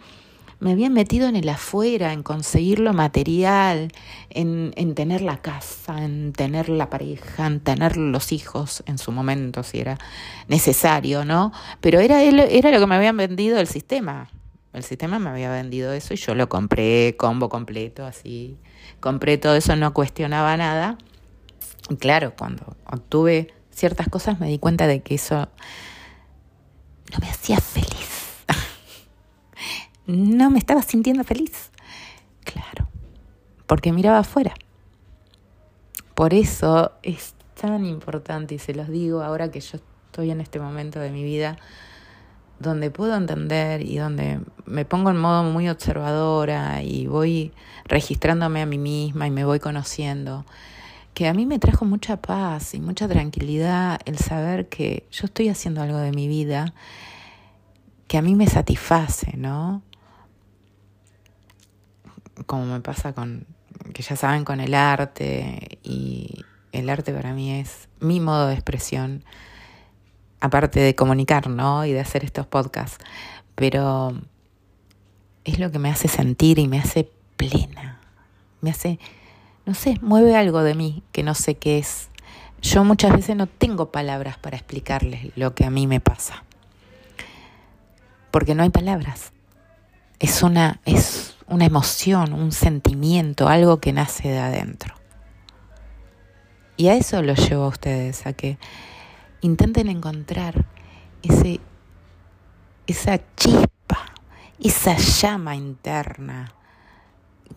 me 0.60 0.72
había 0.72 0.90
metido 0.90 1.28
en 1.28 1.36
el 1.36 1.48
afuera, 1.48 2.12
en 2.12 2.22
conseguir 2.22 2.80
lo 2.80 2.92
material, 2.92 3.92
en, 4.30 4.72
en 4.76 4.94
tener 4.94 5.20
la 5.20 5.36
casa, 5.40 6.04
en 6.04 6.32
tener 6.32 6.68
la 6.68 6.90
pareja, 6.90 7.46
en 7.46 7.60
tener 7.60 7.96
los 7.96 8.32
hijos 8.32 8.82
en 8.86 8.98
su 8.98 9.12
momento, 9.12 9.62
si 9.62 9.78
era 9.78 9.98
necesario, 10.48 11.24
¿no? 11.24 11.52
Pero 11.80 12.00
era, 12.00 12.22
era 12.22 12.70
lo 12.70 12.80
que 12.80 12.86
me 12.86 12.96
habían 12.96 13.16
vendido 13.16 13.58
el 13.60 13.68
sistema. 13.68 14.30
El 14.72 14.82
sistema 14.82 15.18
me 15.18 15.30
había 15.30 15.50
vendido 15.50 15.92
eso 15.92 16.14
y 16.14 16.16
yo 16.16 16.34
lo 16.34 16.48
compré, 16.48 17.14
combo 17.16 17.48
completo, 17.48 18.04
así. 18.04 18.58
Compré 19.00 19.38
todo 19.38 19.54
eso, 19.54 19.76
no 19.76 19.94
cuestionaba 19.94 20.56
nada. 20.56 20.98
Y 21.88 21.96
claro, 21.96 22.34
cuando 22.36 22.76
obtuve 22.84 23.54
ciertas 23.70 24.08
cosas 24.08 24.40
me 24.40 24.48
di 24.48 24.58
cuenta 24.58 24.88
de 24.88 25.02
que 25.02 25.14
eso 25.14 25.48
no 27.12 27.18
me 27.20 27.30
hacía 27.30 27.58
feliz 27.60 28.17
no 30.08 30.50
me 30.50 30.58
estaba 30.58 30.82
sintiendo 30.82 31.22
feliz. 31.22 31.70
Claro, 32.42 32.88
porque 33.66 33.92
miraba 33.92 34.18
afuera. 34.18 34.54
Por 36.14 36.34
eso 36.34 36.92
es 37.02 37.34
tan 37.60 37.84
importante, 37.84 38.56
y 38.56 38.58
se 38.58 38.74
los 38.74 38.88
digo 38.88 39.22
ahora 39.22 39.50
que 39.50 39.60
yo 39.60 39.78
estoy 40.06 40.30
en 40.30 40.40
este 40.40 40.58
momento 40.58 40.98
de 40.98 41.10
mi 41.10 41.22
vida, 41.22 41.58
donde 42.58 42.90
puedo 42.90 43.14
entender 43.14 43.82
y 43.82 43.98
donde 43.98 44.40
me 44.64 44.84
pongo 44.84 45.10
en 45.10 45.18
modo 45.18 45.44
muy 45.44 45.68
observadora 45.68 46.82
y 46.82 47.06
voy 47.06 47.52
registrándome 47.84 48.62
a 48.62 48.66
mí 48.66 48.78
misma 48.78 49.28
y 49.28 49.30
me 49.30 49.44
voy 49.44 49.60
conociendo, 49.60 50.44
que 51.14 51.28
a 51.28 51.34
mí 51.34 51.46
me 51.46 51.58
trajo 51.58 51.84
mucha 51.84 52.16
paz 52.16 52.74
y 52.74 52.80
mucha 52.80 53.06
tranquilidad 53.06 54.00
el 54.06 54.18
saber 54.18 54.68
que 54.68 55.06
yo 55.12 55.26
estoy 55.26 55.48
haciendo 55.48 55.82
algo 55.82 55.98
de 55.98 56.12
mi 56.12 56.26
vida 56.26 56.74
que 58.08 58.16
a 58.16 58.22
mí 58.22 58.34
me 58.34 58.46
satisface, 58.46 59.36
¿no? 59.36 59.82
Como 62.46 62.66
me 62.66 62.80
pasa 62.80 63.12
con, 63.12 63.46
que 63.92 64.02
ya 64.02 64.16
saben, 64.16 64.44
con 64.44 64.60
el 64.60 64.74
arte, 64.74 65.78
y 65.82 66.44
el 66.72 66.90
arte 66.90 67.12
para 67.12 67.32
mí 67.32 67.52
es 67.52 67.88
mi 68.00 68.20
modo 68.20 68.48
de 68.48 68.54
expresión, 68.54 69.24
aparte 70.40 70.80
de 70.80 70.94
comunicar, 70.94 71.48
¿no? 71.48 71.84
Y 71.84 71.92
de 71.92 72.00
hacer 72.00 72.24
estos 72.24 72.46
podcasts, 72.46 72.98
pero 73.54 74.20
es 75.44 75.58
lo 75.58 75.70
que 75.70 75.78
me 75.78 75.90
hace 75.90 76.08
sentir 76.08 76.58
y 76.58 76.68
me 76.68 76.78
hace 76.78 77.10
plena, 77.36 78.00
me 78.60 78.70
hace, 78.70 78.98
no 79.66 79.74
sé, 79.74 79.98
mueve 80.02 80.36
algo 80.36 80.62
de 80.62 80.74
mí 80.74 81.02
que 81.12 81.22
no 81.22 81.34
sé 81.34 81.56
qué 81.56 81.78
es. 81.78 82.08
Yo 82.60 82.84
muchas 82.84 83.12
veces 83.12 83.36
no 83.36 83.46
tengo 83.46 83.92
palabras 83.92 84.36
para 84.36 84.56
explicarles 84.56 85.30
lo 85.36 85.54
que 85.54 85.64
a 85.64 85.70
mí 85.70 85.86
me 85.86 86.00
pasa. 86.00 86.42
Porque 88.32 88.54
no 88.54 88.64
hay 88.64 88.70
palabras. 88.70 89.32
Es 90.18 90.42
una, 90.42 90.80
es 90.84 91.36
una 91.46 91.64
emoción, 91.64 92.32
un 92.32 92.52
sentimiento, 92.52 93.48
algo 93.48 93.80
que 93.80 93.92
nace 93.92 94.28
de 94.28 94.38
adentro. 94.38 94.94
Y 96.76 96.88
a 96.88 96.94
eso 96.94 97.22
lo 97.22 97.34
llevo 97.34 97.64
a 97.64 97.68
ustedes, 97.68 98.26
a 98.26 98.32
que 98.32 98.58
intenten 99.40 99.88
encontrar 99.88 100.64
ese, 101.22 101.60
esa 102.86 103.20
chispa, 103.36 104.12
esa 104.60 104.96
llama 104.96 105.56
interna 105.56 106.52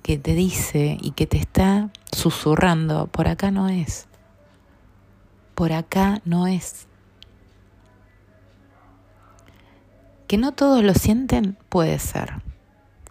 que 0.02 0.18
te 0.18 0.34
dice 0.34 0.98
y 1.02 1.12
que 1.12 1.28
te 1.28 1.38
está 1.38 1.90
susurrando, 2.12 3.08
por 3.08 3.28
acá 3.28 3.52
no 3.52 3.70
es, 3.70 4.08
por 5.54 5.74
acá 5.74 6.22
no 6.26 6.48
es. 6.48 6.88
Que 10.28 10.38
no 10.38 10.54
todos 10.54 10.84
lo 10.84 10.94
sienten, 10.94 11.58
puede 11.70 12.00
ser. 12.00 12.42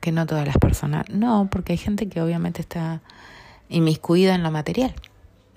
Que 0.00 0.12
no 0.12 0.26
todas 0.26 0.47
las 0.47 0.59
personas. 0.59 1.09
No, 1.09 1.49
porque 1.50 1.73
hay 1.73 1.78
gente 1.78 2.09
que 2.09 2.21
obviamente 2.23 2.61
está 2.62 3.02
inmiscuida 3.69 4.35
en 4.35 4.42
lo 4.42 4.50
material. 4.50 4.95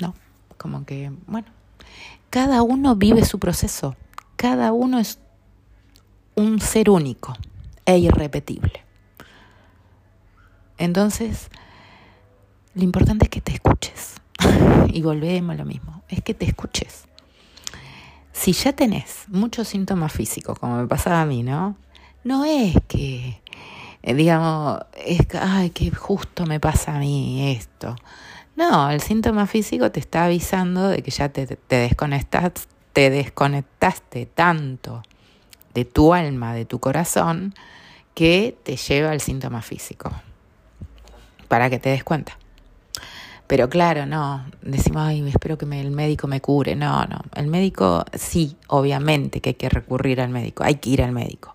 No, 0.01 0.13
como 0.57 0.85
que, 0.85 1.11
bueno, 1.27 1.47
cada 2.29 2.61
uno 2.61 2.95
vive 2.95 3.25
su 3.25 3.39
proceso. 3.39 3.95
Cada 4.35 4.73
uno 4.73 4.99
es 4.99 5.19
un 6.35 6.59
ser 6.59 6.89
único 6.89 7.33
e 7.85 7.97
irrepetible. 7.97 8.83
Entonces, 10.77 11.49
lo 12.73 12.83
importante 12.83 13.25
es 13.25 13.29
que 13.29 13.41
te 13.41 13.53
escuches. 13.53 14.15
y 14.93 15.01
volvemos 15.01 15.53
a 15.53 15.57
lo 15.57 15.65
mismo, 15.65 16.03
es 16.09 16.21
que 16.21 16.33
te 16.33 16.45
escuches. 16.45 17.05
Si 18.31 18.53
ya 18.53 18.73
tenés 18.73 19.25
muchos 19.27 19.67
síntomas 19.67 20.11
físicos, 20.11 20.57
como 20.57 20.77
me 20.77 20.87
pasaba 20.87 21.21
a 21.21 21.25
mí, 21.25 21.43
¿no? 21.43 21.77
No 22.23 22.45
es 22.45 22.75
que, 22.87 23.41
digamos, 24.03 24.79
es 25.05 25.21
ay, 25.39 25.69
que 25.69 25.89
justo 25.91 26.45
me 26.45 26.59
pasa 26.59 26.95
a 26.95 26.99
mí 26.99 27.51
esto. 27.51 27.95
No, 28.55 28.91
el 28.91 29.01
síntoma 29.01 29.47
físico 29.47 29.91
te 29.91 29.99
está 29.99 30.25
avisando 30.25 30.89
de 30.89 31.01
que 31.01 31.11
ya 31.11 31.29
te, 31.29 31.47
te 31.47 31.75
desconectas, 31.77 32.67
te 32.91 33.09
desconectaste 33.09 34.25
tanto 34.25 35.01
de 35.73 35.85
tu 35.85 36.13
alma, 36.13 36.53
de 36.53 36.65
tu 36.65 36.79
corazón, 36.79 37.55
que 38.13 38.55
te 38.63 38.75
lleva 38.75 39.11
al 39.11 39.21
síntoma 39.21 39.61
físico. 39.61 40.11
Para 41.47 41.69
que 41.69 41.79
te 41.79 41.89
des 41.89 42.03
cuenta. 42.03 42.37
Pero 43.47 43.69
claro, 43.69 44.05
no, 44.05 44.45
decimos, 44.61 45.03
ay, 45.03 45.27
espero 45.27 45.57
que 45.57 45.65
el 45.65 45.91
médico 45.91 46.27
me 46.27 46.41
cure. 46.41 46.75
No, 46.75 47.05
no, 47.05 47.21
el 47.35 47.47
médico 47.47 48.05
sí, 48.13 48.57
obviamente 48.67 49.41
que 49.41 49.49
hay 49.51 49.55
que 49.55 49.69
recurrir 49.69 50.21
al 50.21 50.29
médico, 50.29 50.63
hay 50.63 50.75
que 50.75 50.89
ir 50.91 51.03
al 51.03 51.11
médico. 51.11 51.52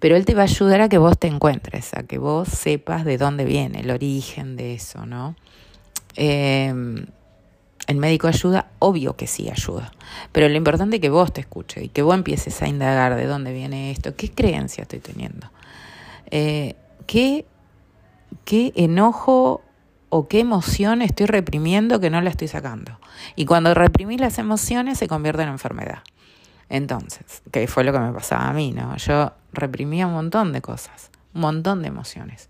Pero 0.00 0.16
él 0.16 0.24
te 0.24 0.34
va 0.34 0.42
a 0.42 0.44
ayudar 0.44 0.80
a 0.80 0.88
que 0.88 0.98
vos 0.98 1.18
te 1.18 1.28
encuentres, 1.28 1.94
a 1.94 2.02
que 2.02 2.18
vos 2.18 2.48
sepas 2.48 3.04
de 3.04 3.18
dónde 3.18 3.44
viene, 3.44 3.80
el 3.80 3.90
origen 3.90 4.56
de 4.56 4.74
eso, 4.74 5.06
¿no? 5.06 5.36
Em, 6.16 7.06
el 7.86 7.96
médico 7.96 8.26
ayuda, 8.26 8.68
obvio 8.78 9.16
que 9.16 9.26
sí 9.26 9.50
ayuda, 9.50 9.92
pero 10.32 10.48
lo 10.48 10.56
importante 10.56 10.96
es 10.96 11.02
que 11.02 11.10
vos 11.10 11.32
te 11.32 11.40
escuches 11.40 11.84
y 11.84 11.88
que 11.88 12.02
vos 12.02 12.14
empieces 12.14 12.60
a 12.62 12.68
indagar 12.68 13.14
de 13.14 13.26
dónde 13.26 13.52
viene 13.52 13.90
esto, 13.90 14.16
qué 14.16 14.30
creencia 14.30 14.82
estoy 14.82 15.00
teniendo, 15.00 15.50
eh, 16.30 16.74
qué, 17.06 17.46
qué 18.44 18.72
enojo 18.76 19.62
o 20.08 20.28
qué 20.28 20.40
emoción 20.40 21.02
estoy 21.02 21.26
reprimiendo 21.26 22.00
que 22.00 22.10
no 22.10 22.20
la 22.20 22.30
estoy 22.30 22.48
sacando. 22.48 22.98
Y 23.36 23.46
cuando 23.46 23.74
reprimí 23.74 24.18
las 24.18 24.38
emociones 24.38 24.98
se 24.98 25.08
convierte 25.08 25.42
en 25.42 25.48
enfermedad. 25.48 26.02
Entonces, 26.70 27.42
que 27.50 27.66
fue 27.66 27.82
lo 27.82 27.92
que 27.92 27.98
me 27.98 28.12
pasaba 28.12 28.48
a 28.48 28.52
mí, 28.52 28.70
¿no? 28.70 28.96
Yo 28.96 29.32
reprimía 29.52 30.06
un 30.06 30.12
montón 30.14 30.52
de 30.52 30.62
cosas, 30.62 31.10
un 31.34 31.40
montón 31.42 31.82
de 31.82 31.88
emociones, 31.88 32.48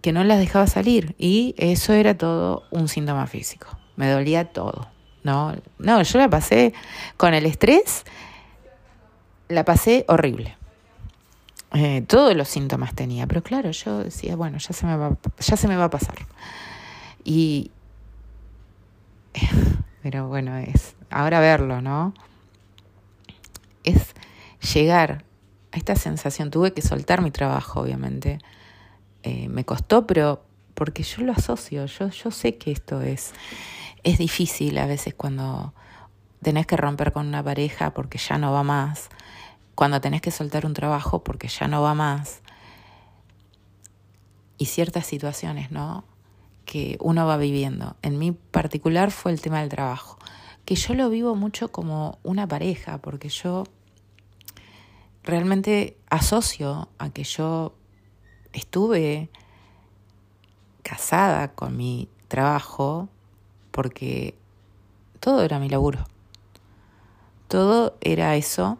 que 0.00 0.12
no 0.12 0.22
las 0.22 0.38
dejaba 0.38 0.68
salir 0.68 1.16
y 1.18 1.54
eso 1.58 1.92
era 1.92 2.16
todo 2.16 2.62
un 2.70 2.86
síntoma 2.86 3.26
físico. 3.26 3.66
Me 3.96 4.08
dolía 4.08 4.52
todo, 4.52 4.88
¿no? 5.24 5.54
No, 5.78 6.00
yo 6.00 6.18
la 6.20 6.30
pasé 6.30 6.74
con 7.16 7.34
el 7.34 7.44
estrés, 7.44 8.04
la 9.48 9.64
pasé 9.64 10.04
horrible. 10.06 10.56
Eh, 11.74 12.04
todos 12.06 12.36
los 12.36 12.48
síntomas 12.48 12.94
tenía, 12.94 13.26
pero 13.26 13.42
claro, 13.42 13.72
yo 13.72 13.98
decía, 14.04 14.36
bueno, 14.36 14.58
ya 14.58 14.72
se 14.72 14.86
me 14.86 14.96
va, 14.96 15.16
ya 15.38 15.56
se 15.56 15.66
me 15.66 15.76
va 15.76 15.84
a 15.84 15.90
pasar. 15.90 16.14
Y, 17.24 17.72
pero 20.02 20.28
bueno, 20.28 20.56
es 20.56 20.94
ahora 21.10 21.40
verlo, 21.40 21.80
¿no? 21.80 22.14
Es 23.84 24.14
llegar 24.74 25.24
a 25.72 25.76
esta 25.76 25.96
sensación. 25.96 26.50
Tuve 26.50 26.72
que 26.72 26.82
soltar 26.82 27.22
mi 27.22 27.30
trabajo, 27.30 27.80
obviamente. 27.80 28.38
Eh, 29.22 29.48
me 29.48 29.64
costó, 29.64 30.06
pero 30.06 30.44
porque 30.74 31.02
yo 31.02 31.22
lo 31.22 31.32
asocio, 31.32 31.86
yo, 31.86 32.08
yo 32.08 32.30
sé 32.30 32.56
que 32.56 32.72
esto 32.72 33.02
es, 33.02 33.32
es 34.02 34.18
difícil 34.18 34.78
a 34.78 34.86
veces 34.86 35.14
cuando 35.14 35.74
tenés 36.42 36.66
que 36.66 36.76
romper 36.76 37.12
con 37.12 37.28
una 37.28 37.42
pareja 37.42 37.94
porque 37.94 38.18
ya 38.18 38.38
no 38.38 38.52
va 38.52 38.62
más 38.62 39.10
cuando 39.74 40.00
tenés 40.00 40.20
que 40.20 40.30
soltar 40.30 40.66
un 40.66 40.74
trabajo 40.74 41.22
porque 41.22 41.48
ya 41.48 41.68
no 41.68 41.82
va 41.82 41.94
más 41.94 42.42
y 44.58 44.66
ciertas 44.66 45.06
situaciones, 45.06 45.70
¿no? 45.70 46.04
Que 46.64 46.96
uno 47.00 47.26
va 47.26 47.36
viviendo. 47.36 47.96
En 48.02 48.18
mi 48.18 48.32
particular 48.32 49.10
fue 49.10 49.32
el 49.32 49.40
tema 49.40 49.60
del 49.60 49.68
trabajo, 49.68 50.18
que 50.64 50.74
yo 50.74 50.94
lo 50.94 51.08
vivo 51.10 51.34
mucho 51.34 51.68
como 51.68 52.18
una 52.22 52.46
pareja, 52.46 52.98
porque 52.98 53.28
yo 53.28 53.64
realmente 55.24 55.96
asocio 56.08 56.88
a 56.98 57.10
que 57.10 57.24
yo 57.24 57.74
estuve 58.52 59.28
casada 60.82 61.48
con 61.48 61.76
mi 61.76 62.08
trabajo 62.28 63.08
porque 63.70 64.34
todo 65.20 65.42
era 65.42 65.58
mi 65.58 65.68
laburo. 65.68 66.04
Todo 67.48 67.96
era 68.00 68.36
eso 68.36 68.78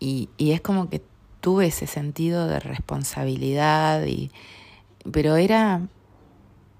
y, 0.00 0.28
y 0.36 0.52
es 0.52 0.60
como 0.60 0.88
que 0.88 1.02
tuve 1.40 1.66
ese 1.66 1.86
sentido 1.86 2.46
de 2.46 2.60
responsabilidad, 2.60 4.04
y, 4.06 4.30
pero 5.10 5.36
era 5.36 5.82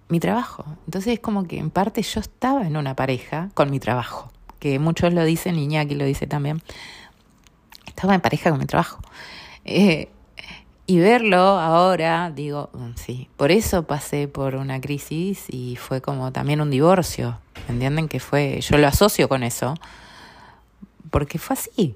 mi 0.09 0.21
trabajo. 0.21 0.65
Entonces 0.87 1.15
es 1.15 1.21
como 1.21 1.47
que 1.47 1.59
en 1.59 1.71
parte 1.71 2.03
yo 2.03 2.21
estaba 2.21 2.67
en 2.67 2.77
una 2.77 2.95
pareja 2.95 3.51
con 3.55 3.71
mi 3.71 3.81
trabajo, 3.81 4.31
que 4.59 4.79
muchos 4.79 5.13
lo 5.13 5.25
dicen, 5.25 5.59
Iñaki 5.59 5.95
lo 5.95 6.05
dice 6.05 6.27
también. 6.27 6.63
Estaba 7.87 8.15
en 8.15 8.21
pareja 8.21 8.51
con 8.51 8.59
mi 8.59 8.67
trabajo. 8.67 9.01
Eh, 9.65 10.09
y 10.91 11.01
verlo 11.01 11.37
ahora, 11.39 12.33
digo, 12.35 12.71
mm, 12.73 12.93
sí, 12.95 13.29
por 13.37 13.51
eso 13.51 13.83
pasé 13.83 14.27
por 14.27 14.55
una 14.55 14.81
crisis 14.81 15.45
y 15.51 15.77
fue 15.77 16.01
como 16.01 16.33
también 16.33 16.63
un 16.63 16.71
divorcio. 16.71 17.39
¿Entienden 17.69 18.09
que 18.09 18.21
fue? 18.21 18.61
Yo 18.63 18.79
lo 18.79 18.87
asocio 18.87 19.29
con 19.29 19.43
eso, 19.43 19.75
porque 21.11 21.39
fue 21.39 21.55
así. 21.55 21.95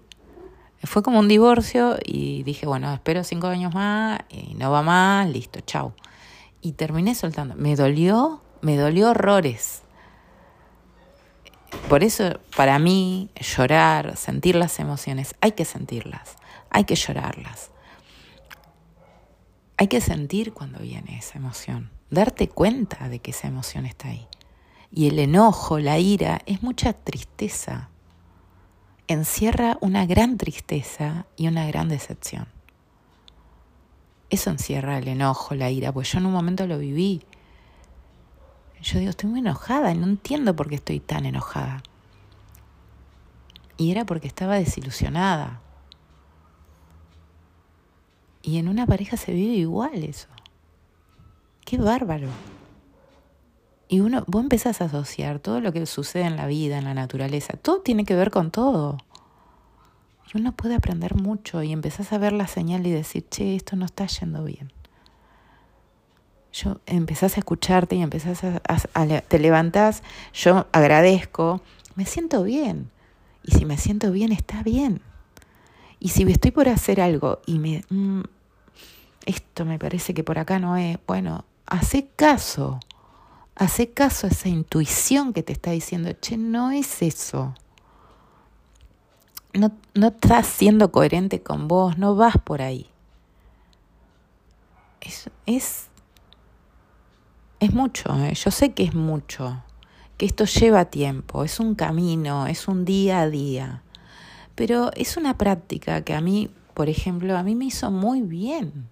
Fue 0.85 1.03
como 1.03 1.21
un 1.21 1.29
divorcio 1.29 1.97
y 2.05 2.43
dije, 2.43 2.67
bueno, 2.67 2.93
espero 2.93 3.25
cinco 3.25 3.47
años 3.47 3.73
más 3.73 4.21
y 4.29 4.55
no 4.57 4.71
va 4.71 4.83
más, 4.83 5.27
listo, 5.27 5.61
chau. 5.61 5.95
Y 6.63 6.73
terminé 6.73 7.15
soltando. 7.15 7.55
Me 7.57 7.77
dolió, 7.77 8.41
me 8.63 8.77
dolió 8.77 9.11
horrores. 9.11 9.83
Por 11.89 12.05
eso, 12.05 12.39
para 12.57 12.79
mí, 12.79 13.31
llorar, 13.35 14.17
sentir 14.17 14.57
las 14.57 14.79
emociones, 14.79 15.35
hay 15.41 15.53
que 15.53 15.65
sentirlas, 15.65 16.37
hay 16.71 16.85
que 16.85 16.95
llorarlas. 16.95 17.71
Hay 19.77 19.89
que 19.89 20.01
sentir 20.01 20.53
cuando 20.53 20.79
viene 20.79 21.19
esa 21.19 21.39
emoción, 21.39 21.91
darte 22.11 22.49
cuenta 22.49 23.09
de 23.09 23.19
que 23.19 23.33
esa 23.33 23.49
emoción 23.49 23.85
está 23.85 24.09
ahí. 24.09 24.29
Y 24.93 25.09
el 25.09 25.19
enojo, 25.19 25.81
la 25.81 25.99
ira, 25.99 26.43
es 26.47 26.63
mucha 26.63 26.93
tristeza, 26.93 27.89
encierra 29.09 29.79
una 29.81 30.07
gran 30.07 30.37
tristeza 30.37 31.27
y 31.37 31.49
una 31.49 31.67
gran 31.67 31.89
decepción. 31.89 32.47
Eso 34.33 34.49
encierra 34.49 34.97
el 34.97 35.09
enojo, 35.09 35.55
la 35.55 35.71
ira, 35.71 35.93
pues 35.93 36.11
yo 36.11 36.19
en 36.19 36.25
un 36.25 36.33
momento 36.33 36.67
lo 36.67 36.79
viví. 36.79 37.23
Yo 38.81 38.99
digo, 38.99 39.11
estoy 39.11 39.29
muy 39.29 39.41
enojada 39.41 39.93
no 39.93 40.07
entiendo 40.07 40.57
por 40.57 40.71
qué 40.71 40.77
estoy 40.77 41.01
tan 41.01 41.27
enojada. 41.27 41.83
Y 43.77 43.91
era 43.91 44.07
porque 44.07 44.29
estaba 44.29 44.55
desilusionada. 44.55 45.61
Y 48.41 48.57
en 48.57 48.69
una 48.71 48.87
pareja 48.87 49.19
se 49.19 49.35
vive 49.35 49.53
igual 49.53 50.03
eso. 50.03 50.29
Qué 51.67 51.77
bárbaro. 51.77 52.29
Y 53.89 54.01
uno, 54.01 54.25
vos 54.27 54.43
empezás 54.43 54.81
a 54.81 54.87
asociar 54.87 55.41
todo 55.41 55.61
lo 55.61 55.75
que 55.75 55.85
sucede 55.85 56.23
en 56.23 56.37
la 56.37 56.47
vida, 56.47 56.79
en 56.79 56.85
la 56.85 56.95
naturaleza, 56.95 57.59
todo 57.59 57.83
tiene 57.83 58.07
que 58.07 58.17
ver 58.17 58.31
con 58.31 58.51
todo. 58.51 58.97
Uno 60.35 60.53
puede 60.53 60.75
aprender 60.75 61.15
mucho 61.15 61.63
y 61.63 61.73
empezás 61.73 62.13
a 62.13 62.19
ver 62.19 62.33
la 62.33 62.47
señal 62.47 62.87
y 62.87 62.91
decir, 62.91 63.27
che, 63.29 63.55
esto 63.55 63.77
no 63.77 63.85
está 63.85 64.07
yendo 64.07 64.45
bien. 64.45 64.73
Yo 66.53 66.81
empezás 66.87 67.37
a 67.37 67.41
escucharte 67.41 67.97
y 67.97 68.03
empezás 68.03 68.43
a, 68.45 69.21
te 69.21 69.39
levantás, 69.39 70.03
yo 70.35 70.67
agradezco, 70.73 71.63
me 71.95 72.07
siento 72.07 72.43
bien. 72.43 72.91
Y 73.43 73.53
si 73.53 73.65
me 73.65 73.79
siento 73.79 74.13
bien, 74.13 74.33
está 74.33 74.63
bien. 74.63 75.01
Y 75.99 76.11
si 76.11 76.23
estoy 76.31 76.51
por 76.51 76.69
hacer 76.69 77.01
algo 77.01 77.41
y 77.47 77.59
me, 77.59 77.85
mm, 77.89 78.23
esto 79.27 79.65
me 79.65 79.79
parece 79.79 80.15
que 80.15 80.25
por 80.25 80.39
acá 80.39 80.59
no 80.59 80.77
es, 80.77 80.99
bueno, 81.07 81.45
hace 81.67 82.09
caso 82.17 82.81
Hace 83.55 83.91
caso 83.91 84.27
a 84.27 84.31
esa 84.31 84.49
intuición 84.49 85.33
que 85.33 85.43
te 85.43 85.53
está 85.53 85.73
diciendo, 85.73 86.11
che, 86.21 86.37
no 86.37 86.71
es 86.71 87.03
eso. 87.03 87.55
No, 89.55 89.73
no 89.95 90.09
estás 90.09 90.47
siendo 90.47 90.93
coherente 90.93 91.43
con 91.43 91.69
vos, 91.69 91.99
no 91.99 92.17
vas 92.17 92.37
por 92.39 92.63
ahí. 92.63 92.89
Es, 95.01 95.31
es, 95.47 95.89
es 97.61 97.75
mucho, 97.75 98.15
¿eh? 98.19 98.35
yo 98.35 98.51
sé 98.51 98.73
que 98.73 98.85
es 98.85 98.95
mucho, 98.95 99.63
que 100.17 100.27
esto 100.27 100.45
lleva 100.45 100.87
tiempo, 100.87 101.45
es 101.45 101.61
un 101.61 101.75
camino, 101.75 102.47
es 102.47 102.69
un 102.69 102.85
día 102.85 103.21
a 103.21 103.29
día, 103.29 103.83
pero 104.55 104.91
es 104.95 105.17
una 105.17 105.37
práctica 105.37 106.03
que 106.03 106.15
a 106.15 106.21
mí 106.21 106.51
por 106.75 106.89
ejemplo, 106.89 107.37
a 107.37 107.43
mí 107.43 107.55
me 107.55 107.67
hizo 107.67 107.91
muy 107.91 108.23
bien. 108.23 108.89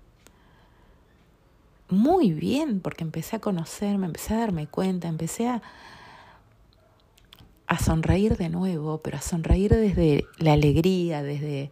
Muy 1.88 2.32
bien, 2.32 2.80
porque 2.80 3.04
empecé 3.04 3.36
a 3.36 3.40
conocerme, 3.40 4.06
empecé 4.06 4.34
a 4.34 4.38
darme 4.38 4.66
cuenta, 4.66 5.08
empecé 5.08 5.48
a, 5.48 5.62
a 7.70 7.78
sonreír 7.78 8.36
de 8.36 8.48
nuevo, 8.48 8.98
pero 8.98 9.18
a 9.18 9.20
sonreír 9.20 9.72
desde 9.72 10.26
la 10.38 10.54
alegría, 10.54 11.22
desde, 11.22 11.70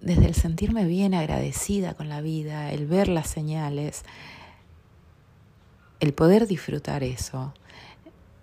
desde 0.00 0.24
el 0.24 0.34
sentirme 0.34 0.86
bien 0.86 1.12
agradecida 1.12 1.92
con 1.92 2.08
la 2.08 2.22
vida, 2.22 2.72
el 2.72 2.86
ver 2.86 3.08
las 3.08 3.28
señales, 3.28 4.06
el 6.00 6.14
poder 6.14 6.46
disfrutar 6.46 7.04
eso. 7.04 7.52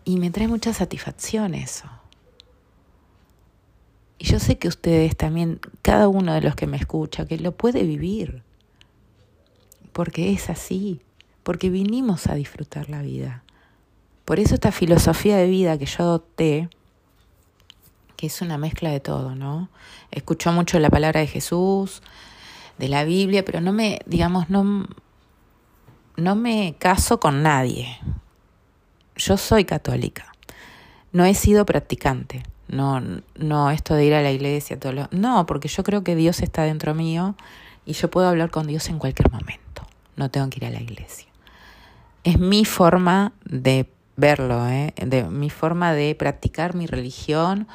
Y 0.05 0.17
me 0.17 0.29
trae 0.29 0.47
mucha 0.47 0.71
satisfacción 0.71 1.55
eso. 1.55 1.89
Y 4.19 4.25
yo 4.25 4.39
sé 4.39 4.59
que 4.59 4.67
ustedes 4.67 5.17
también, 5.17 5.59
cada 5.81 6.07
uno 6.07 6.35
de 6.35 6.41
los 6.41 6.53
que 6.53 6.67
me 6.67 6.77
escucha, 6.77 7.25
que 7.25 7.39
lo 7.39 7.57
puede 7.57 7.81
vivir. 7.81 8.43
Porque 9.91 10.33
es 10.33 10.51
así, 10.51 11.01
porque 11.41 11.71
vinimos 11.71 12.27
a 12.27 12.35
disfrutar 12.35 12.91
la 12.91 13.01
vida. 13.01 13.43
Por 14.29 14.39
eso 14.39 14.53
esta 14.53 14.71
filosofía 14.71 15.37
de 15.37 15.47
vida 15.47 15.79
que 15.79 15.87
yo 15.87 16.03
adopté, 16.03 16.69
que 18.15 18.27
es 18.27 18.43
una 18.43 18.59
mezcla 18.59 18.91
de 18.91 18.99
todo, 18.99 19.33
¿no? 19.33 19.69
Escucho 20.11 20.51
mucho 20.51 20.77
la 20.77 20.91
palabra 20.91 21.19
de 21.19 21.25
Jesús, 21.25 22.03
de 22.77 22.89
la 22.89 23.05
Biblia, 23.05 23.43
pero 23.43 23.59
no 23.59 23.73
me, 23.73 23.97
digamos, 24.05 24.47
no, 24.51 24.85
no 26.15 26.35
me 26.35 26.75
caso 26.77 27.19
con 27.19 27.41
nadie. 27.41 27.97
Yo 29.15 29.35
soy 29.35 29.65
católica. 29.65 30.31
No 31.11 31.25
he 31.25 31.33
sido 31.33 31.65
practicante. 31.65 32.43
No, 32.67 33.01
no 33.33 33.71
esto 33.71 33.95
de 33.95 34.05
ir 34.05 34.13
a 34.13 34.21
la 34.21 34.29
iglesia, 34.29 34.79
todo 34.79 34.91
lo, 34.91 35.07
no, 35.09 35.47
porque 35.47 35.69
yo 35.69 35.81
creo 35.81 36.03
que 36.03 36.15
Dios 36.15 36.43
está 36.43 36.61
dentro 36.65 36.93
mío 36.93 37.35
y 37.83 37.93
yo 37.93 38.11
puedo 38.11 38.27
hablar 38.27 38.51
con 38.51 38.67
Dios 38.67 38.89
en 38.89 38.99
cualquier 38.99 39.31
momento. 39.31 39.87
No 40.17 40.29
tengo 40.29 40.47
que 40.51 40.57
ir 40.57 40.65
a 40.67 40.69
la 40.69 40.81
iglesia. 40.81 41.25
Es 42.23 42.37
mi 42.37 42.63
forma 42.63 43.33
de 43.43 43.89
verlo, 44.19 44.67
¿eh? 44.67 44.93
de 44.97 45.23
mi 45.23 45.49
forma 45.49 45.93
de 45.93 46.13
practicar 46.15 46.75
mi 46.75 46.85
religión 46.85 47.67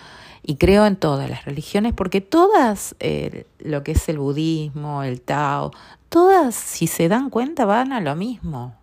y 0.42 0.57
creo 0.57 0.87
en 0.87 0.96
todas 0.96 1.28
las 1.28 1.44
religiones 1.44 1.94
porque 1.94 2.20
todas, 2.20 2.94
eh, 3.00 3.46
lo 3.59 3.83
que 3.83 3.92
es 3.92 4.09
el 4.09 4.18
budismo, 4.18 5.02
el 5.02 5.20
Tao, 5.20 5.72
todas, 6.09 6.54
si 6.54 6.87
se 6.87 7.09
dan 7.09 7.30
cuenta, 7.30 7.64
van 7.64 7.92
a 7.92 8.00
lo 8.00 8.14
mismo. 8.14 8.74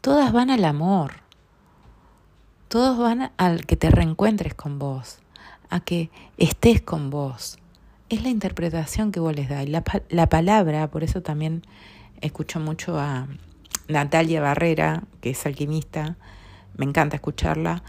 Todas 0.00 0.32
van 0.32 0.50
al 0.50 0.64
amor. 0.64 1.14
Todos 2.68 2.98
van 2.98 3.32
al 3.36 3.66
que 3.66 3.76
te 3.76 3.90
reencuentres 3.90 4.54
con 4.54 4.78
vos, 4.78 5.18
a 5.70 5.80
que 5.80 6.10
estés 6.36 6.80
con 6.82 7.10
vos. 7.10 7.58
Es 8.08 8.22
la 8.22 8.28
interpretación 8.28 9.10
que 9.10 9.20
vos 9.20 9.34
les 9.34 9.48
das. 9.48 9.68
la, 9.68 9.82
la 10.08 10.28
palabra, 10.28 10.88
por 10.88 11.02
eso 11.02 11.20
también 11.20 11.62
escucho 12.20 12.60
mucho 12.60 12.98
a 12.98 13.26
Natalia 13.88 14.40
Barrera, 14.40 15.02
que 15.20 15.30
es 15.30 15.46
alquimista, 15.46 16.16
me 16.76 16.84
encanta 16.84 17.16
escucharla, 17.16 17.82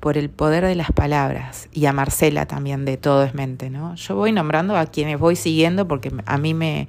por 0.00 0.18
el 0.18 0.30
poder 0.30 0.66
de 0.66 0.74
las 0.74 0.90
palabras, 0.90 1.68
y 1.70 1.86
a 1.86 1.92
Marcela 1.92 2.46
también 2.46 2.84
de 2.84 2.96
Todo 2.96 3.22
es 3.22 3.34
Mente, 3.34 3.70
¿no? 3.70 3.94
Yo 3.94 4.16
voy 4.16 4.32
nombrando 4.32 4.76
a 4.76 4.86
quienes 4.86 5.18
voy 5.18 5.36
siguiendo 5.36 5.86
porque 5.86 6.12
a 6.26 6.38
mí 6.38 6.54
me, 6.54 6.88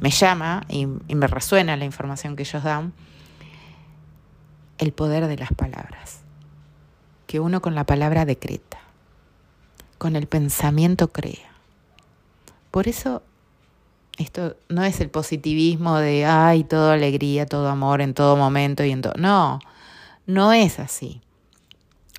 me 0.00 0.10
llama 0.10 0.64
y, 0.68 0.86
y 1.08 1.14
me 1.16 1.26
resuena 1.26 1.76
la 1.76 1.84
información 1.84 2.36
que 2.36 2.44
ellos 2.44 2.62
dan, 2.62 2.92
el 4.78 4.92
poder 4.92 5.26
de 5.26 5.36
las 5.36 5.52
palabras 5.52 6.22
que 7.32 7.40
uno 7.40 7.62
con 7.62 7.74
la 7.74 7.84
palabra 7.84 8.26
decreta, 8.26 8.78
con 9.96 10.16
el 10.16 10.26
pensamiento 10.26 11.08
crea. 11.08 11.50
Por 12.70 12.88
eso 12.88 13.22
esto 14.18 14.56
no 14.68 14.84
es 14.84 15.00
el 15.00 15.10
positivismo 15.10 15.98
de, 15.98 16.24
ay, 16.24 16.64
todo 16.64 16.90
alegría, 16.90 17.46
todo 17.46 17.68
amor 17.68 18.00
en 18.00 18.14
todo 18.14 18.36
momento 18.36 18.84
y 18.84 18.90
en 18.90 19.02
todo. 19.02 19.14
No, 19.16 19.60
no 20.26 20.52
es 20.52 20.78
así. 20.78 21.20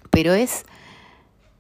Pero 0.10 0.34
es 0.34 0.66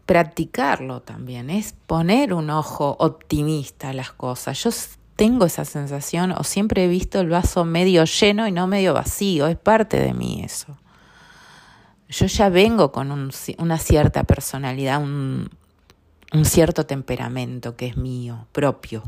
practicarlo 0.06 1.02
también, 1.02 1.50
es 1.50 1.74
poner 1.88 2.34
un 2.34 2.50
ojo 2.50 2.96
optimista 3.00 3.90
a 3.90 3.94
las 3.94 4.12
cosas. 4.12 4.64
Yo 4.64 4.70
tengo 5.16 5.46
esa 5.46 5.66
sensación 5.66 6.32
o 6.32 6.44
siempre 6.44 6.86
he 6.86 6.88
visto 6.88 7.20
el 7.20 7.30
vaso 7.30 7.66
medio 7.66 8.04
lleno 8.06 8.48
y 8.48 8.52
no 8.52 8.68
medio 8.68 8.94
vacío, 8.94 9.48
es 9.48 9.58
parte 9.58 10.00
de 10.00 10.14
mí 10.14 10.42
eso 10.44 10.76
yo 12.14 12.28
ya 12.28 12.50
vengo 12.50 12.92
con 12.92 13.32
una 13.58 13.78
cierta 13.80 14.24
personalidad, 14.24 15.02
un, 15.02 15.50
un 16.32 16.46
cierto 16.46 16.86
temperamento 16.86 17.76
que 17.76 17.88
es 17.88 17.98
mío, 17.98 18.48
propio. 18.52 19.04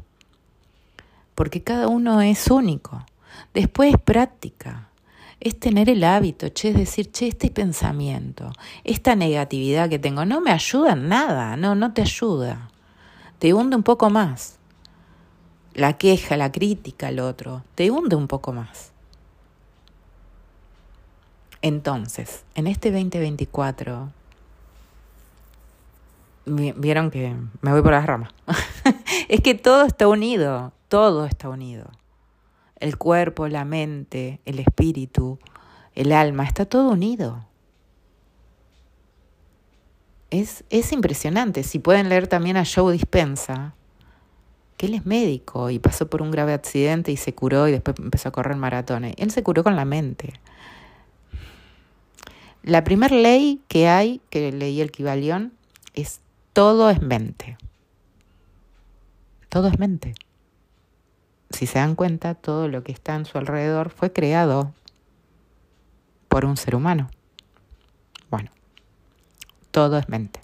Porque 1.36 1.62
cada 1.62 1.88
uno 1.88 2.22
es 2.22 2.50
único. 2.50 3.06
Después 3.54 3.94
es 3.94 4.02
práctica. 4.02 4.90
Es 5.42 5.60
tener 5.60 5.90
el 5.90 6.04
hábito, 6.04 6.48
che, 6.50 6.70
es 6.70 6.76
decir, 6.76 7.12
che, 7.12 7.28
este 7.28 7.52
pensamiento, 7.52 8.52
esta 8.84 9.16
negatividad 9.16 9.90
que 9.90 10.00
tengo, 10.00 10.26
no 10.26 10.42
me 10.42 10.52
ayuda 10.52 10.94
en 10.94 11.10
nada, 11.10 11.58
no, 11.58 11.76
no 11.76 11.94
te 11.94 12.02
ayuda. 12.02 12.70
Te 13.38 13.54
hunde 13.54 13.76
un 13.76 13.84
poco 13.84 14.10
más. 14.10 14.58
La 15.74 15.98
queja, 15.98 16.38
la 16.38 16.52
crítica 16.54 17.08
al 17.08 17.20
otro, 17.20 17.64
te 17.76 17.92
hunde 17.92 18.16
un 18.16 18.28
poco 18.28 18.54
más. 18.54 18.94
Entonces, 21.62 22.46
en 22.56 22.68
este 22.68 22.92
2024, 22.92 24.10
vieron 26.46 27.12
que 27.12 27.36
me 27.62 27.72
voy 27.72 27.82
por 27.82 27.92
las 27.92 28.06
ramas. 28.06 28.32
es 29.28 29.42
que 29.42 29.56
todo 29.56 29.84
está 29.84 30.08
unido, 30.08 30.72
todo 30.88 31.26
está 31.26 31.50
unido. 31.50 31.92
El 32.80 32.98
cuerpo, 32.98 33.48
la 33.48 33.66
mente, 33.66 34.42
el 34.46 34.60
espíritu, 34.60 35.40
el 35.94 36.12
alma, 36.12 36.44
está 36.44 36.66
todo 36.66 36.90
unido. 36.90 37.46
Es, 40.30 40.64
es 40.70 40.92
impresionante. 40.92 41.64
Si 41.64 41.80
pueden 41.80 42.10
leer 42.10 42.28
también 42.28 42.58
a 42.58 42.66
Joe 42.66 42.94
Dispensa, 42.94 43.76
que 44.78 44.88
él 44.88 44.94
es 44.94 45.06
médico 45.06 45.70
y 45.70 45.80
pasó 45.80 46.10
por 46.10 46.22
un 46.22 46.32
grave 46.32 46.54
accidente 46.54 47.12
y 47.12 47.18
se 47.18 47.34
curó 47.34 47.68
y 47.68 47.72
después 47.72 47.98
empezó 48.00 48.30
a 48.30 48.32
correr 48.32 48.58
maratones. 48.58 49.14
Él 49.18 49.32
se 49.32 49.44
curó 49.44 49.64
con 49.64 49.76
la 49.76 49.86
mente. 49.86 50.34
La 52.64 52.84
primera 52.84 53.16
ley 53.16 53.62
que 53.68 53.88
hay, 53.88 54.22
que 54.30 54.52
leí 54.52 54.82
el 54.82 54.92
Kibalión, 54.92 55.54
es 55.94 56.20
todo 56.52 56.90
es 56.90 57.02
mente. 57.02 57.58
Todo 59.50 59.68
es 59.68 59.80
mente. 59.80 60.16
Si 61.56 61.68
se 61.68 61.80
dan 61.80 61.96
cuenta, 61.96 62.34
todo 62.36 62.68
lo 62.68 62.84
que 62.84 62.92
está 62.92 63.16
en 63.16 63.24
su 63.24 63.38
alrededor 63.38 63.90
fue 63.90 64.12
creado 64.12 64.74
por 66.28 66.44
un 66.44 66.58
ser 66.58 66.76
humano. 66.76 67.10
Bueno, 68.30 68.52
todo 69.72 69.98
es 69.98 70.10
mente. 70.10 70.42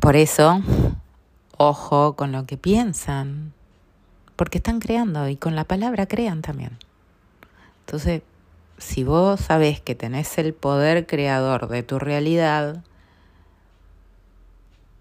Por 0.00 0.16
eso, 0.16 0.62
ojo 1.58 2.16
con 2.16 2.32
lo 2.32 2.46
que 2.46 2.56
piensan, 2.56 3.52
porque 4.34 4.56
están 4.56 4.80
creando 4.80 5.28
y 5.28 5.36
con 5.36 5.54
la 5.54 5.64
palabra 5.64 6.06
crean 6.06 6.40
también. 6.40 6.78
Entonces, 7.80 8.22
si 8.78 9.04
vos 9.04 9.40
sabés 9.40 9.78
que 9.82 9.94
tenés 9.94 10.38
el 10.38 10.54
poder 10.54 11.06
creador 11.06 11.68
de 11.68 11.82
tu 11.82 11.98
realidad, 11.98 12.82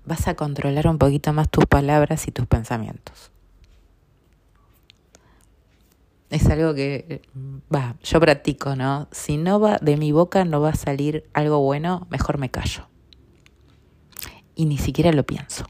vas 0.06 0.28
a 0.28 0.36
controlar 0.36 0.88
un 0.88 0.98
poquito 0.98 1.34
más 1.34 1.50
tus 1.50 1.66
palabras 1.66 2.28
y 2.28 2.32
tus 2.32 2.48
pensamientos. 2.48 3.32
Es 6.30 6.48
algo 6.50 6.74
que 6.74 7.22
va, 7.74 7.96
yo 8.04 8.20
practico, 8.22 8.76
¿no? 8.76 9.10
Si 9.12 9.38
no 9.38 9.60
va 9.60 9.78
de 9.82 9.98
mi 9.98 10.14
boca 10.14 10.46
no 10.46 10.62
va 10.62 10.70
a 10.70 10.76
salir 10.76 11.26
algo 11.34 11.60
bueno, 11.60 12.08
mejor 12.10 12.38
me 12.38 12.50
callo. 12.50 12.88
Y 14.56 14.66
ni 14.66 14.78
siquiera 14.78 15.12
lo 15.12 15.26
pienso. 15.26 15.66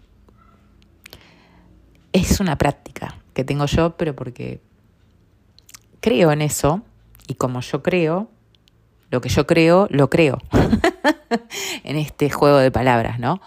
Es 2.13 2.39
una 2.39 2.58
práctica 2.58 3.17
que 3.34 3.44
tengo 3.44 3.65
yo, 3.65 3.98
pero 3.98 4.15
porque 4.15 4.62
creo 6.00 6.32
en 6.32 6.41
eso 6.41 6.84
y 7.28 7.36
como 7.36 7.62
yo 7.62 7.82
creo, 7.82 8.30
lo 9.10 9.20
que 9.20 9.30
yo 9.30 9.48
creo, 9.48 9.88
lo 9.89 10.10
creo. 10.10 10.38
en 11.84 11.96
este 11.98 12.30
juego 12.30 12.58
de 12.58 12.70
palabras, 12.70 13.20
¿no? 13.20 13.41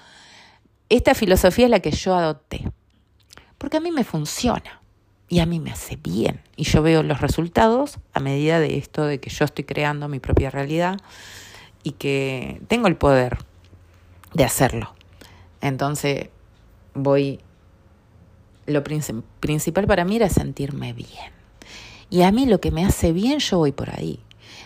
Esta 0.95 1.17
filosofía 1.17 1.65
es 1.65 1.73
la 1.73 1.81
que 1.81 1.91
yo 1.91 2.15
adopté. 2.15 2.71
Porque 3.59 3.79
a 3.79 3.81
mí 3.81 3.91
me 3.91 4.05
funciona 4.05 4.81
y 5.29 5.41
a 5.41 5.47
mí 5.47 5.59
me 5.59 5.73
hace 5.73 5.97
bien. 5.97 6.41
Y 6.55 6.63
yo 6.63 6.83
veo 6.83 7.03
los 7.03 7.21
resultados 7.21 7.99
a 8.13 8.21
medida 8.21 8.61
de 8.61 8.77
esto, 8.79 9.05
de 9.05 9.19
que 9.19 9.29
yo 9.29 9.45
estoy 9.45 9.65
creando 9.65 10.07
mi 10.07 10.21
propia 10.21 10.51
realidad 10.51 11.01
y 11.83 11.93
que 11.93 12.63
tengo 12.69 12.87
el 12.87 12.95
poder 12.95 13.39
de 14.35 14.45
hacerlo. 14.45 14.95
Entonces 15.61 16.29
voy, 16.95 17.41
lo 18.67 18.85
principal 18.85 19.89
para 19.89 20.05
mí 20.05 20.15
era 20.15 20.29
sentirme 20.29 20.93
bien. 20.93 21.33
Y 22.09 22.23
a 22.23 22.31
mí 22.31 22.47
lo 22.47 22.61
que 22.61 22.71
me 22.71 22.85
hace 22.85 23.11
bien, 23.11 23.41
yo 23.41 23.59
voy 23.59 23.73
por 23.73 23.91
ahí. 23.91 24.21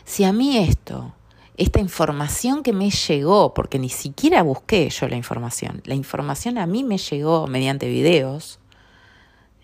Si 0.04 0.24
a 0.24 0.34
mí 0.34 0.58
esto 0.58 1.14
esta 1.58 1.80
información 1.80 2.62
que 2.62 2.72
me 2.72 2.88
llegó, 2.88 3.52
porque 3.52 3.80
ni 3.80 3.88
siquiera 3.88 4.42
busqué 4.42 4.88
yo 4.90 5.08
la 5.08 5.16
información, 5.16 5.82
la 5.84 5.96
información 5.96 6.56
a 6.56 6.66
mí 6.66 6.84
me 6.84 6.98
llegó 6.98 7.48
mediante 7.48 7.88
videos, 7.88 8.60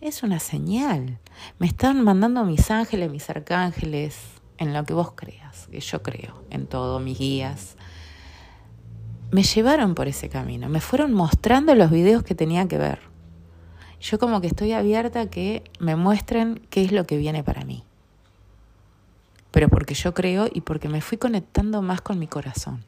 es 0.01 0.25
una 0.25 0.41
señal. 0.41 1.19
Me 1.59 1.69
están 1.69 2.03
mandando 2.03 2.45
mis 2.45 2.71
ángeles, 2.73 3.11
mis 3.11 3.31
arcángeles, 3.31 4.19
en 4.59 4.75
lo 4.75 4.85
que 4.85 4.93
vos 4.93 5.13
creas, 5.13 5.69
que 5.69 5.79
yo 5.79 6.03
creo, 6.03 6.43
en 6.51 6.67
todo, 6.67 6.99
mis 6.99 7.19
guías. 7.19 7.77
Me 9.31 9.45
llevaron 9.45 9.95
por 9.95 10.09
ese 10.09 10.29
camino, 10.29 10.69
me 10.69 10.81
fueron 10.81 11.13
mostrando 11.13 11.77
los 11.77 11.93
videos 11.93 12.25
que 12.25 12.35
tenía 12.35 12.67
que 12.67 12.77
ver. 12.77 12.99
Yo 14.01 14.19
como 14.19 14.41
que 14.41 14.49
estoy 14.49 14.73
abierta 14.73 15.21
a 15.21 15.31
que 15.31 15.63
me 15.79 15.95
muestren 15.95 16.61
qué 16.71 16.85
es 16.85 16.91
lo 16.91 17.07
que 17.07 17.17
viene 17.17 17.45
para 17.45 17.65
mí 17.65 17.85
pero 19.55 19.69
porque 19.69 19.95
yo 19.95 20.13
creo 20.15 20.49
y 20.53 20.63
porque 20.63 20.89
me 20.89 21.01
fui 21.01 21.17
conectando 21.17 21.81
más 21.81 22.01
con 22.01 22.19
mi 22.19 22.27
corazón. 22.27 22.85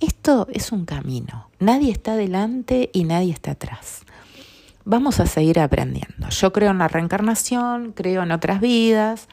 Esto 0.00 0.48
es 0.50 0.72
un 0.72 0.86
camino, 0.86 1.50
nadie 1.58 1.92
está 1.92 2.16
delante 2.16 2.88
y 2.94 3.04
nadie 3.04 3.30
está 3.30 3.50
atrás. 3.50 4.06
Vamos 4.86 5.20
a 5.20 5.26
seguir 5.26 5.60
aprendiendo. 5.60 6.30
Yo 6.30 6.50
creo 6.50 6.70
en 6.70 6.78
la 6.78 6.88
reencarnación, 6.88 7.92
creo 7.92 8.22
en 8.22 8.32
otras 8.32 8.62
vidas. 8.62 9.28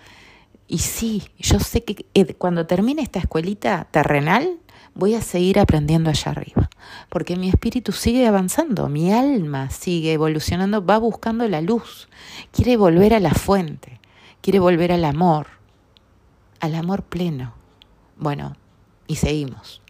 Y 0.68 0.80
sí, 0.80 1.24
yo 1.38 1.62
sé 1.62 1.86
que 1.86 2.06
eh, 2.14 2.34
cuando 2.34 2.68
termine 2.68 3.02
esta 3.02 3.20
escuelita 3.20 3.88
terrenal, 3.92 4.58
voy 4.96 5.16
a 5.16 5.22
seguir 5.22 5.60
aprendiendo 5.60 6.10
allá 6.10 6.32
arriba. 6.32 6.70
Porque 7.08 7.38
mi 7.38 7.48
espíritu 7.48 7.94
sigue 7.94 8.28
avanzando, 8.28 8.90
mi 8.90 9.14
alma 9.14 9.70
sigue 9.70 10.12
evolucionando, 10.12 10.86
va 10.86 10.98
buscando 10.98 11.48
la 11.48 11.62
luz, 11.62 12.10
quiere 12.52 12.76
volver 12.76 13.14
a 13.14 13.22
la 13.22 13.34
fuente 13.34 13.99
quiere 14.42 14.60
volver 14.60 14.92
al 14.92 15.06
amor, 15.06 15.48
al 16.60 16.76
amor 16.76 17.04
pleno. 17.04 17.54
Bueno, 18.18 18.56
y 19.08 19.16
seguimos. 19.16 19.82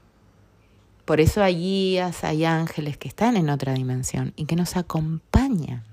Por 1.06 1.20
eso 1.20 1.42
hay 1.42 1.56
guías, 1.56 2.24
hay 2.24 2.46
ángeles 2.46 2.98
que 2.98 3.08
están 3.08 3.36
en 3.36 3.50
otra 3.50 3.74
dimensión 3.74 4.34
y 4.36 4.46
que 4.46 4.56
nos 4.56 4.78
acompañan. 4.78 5.84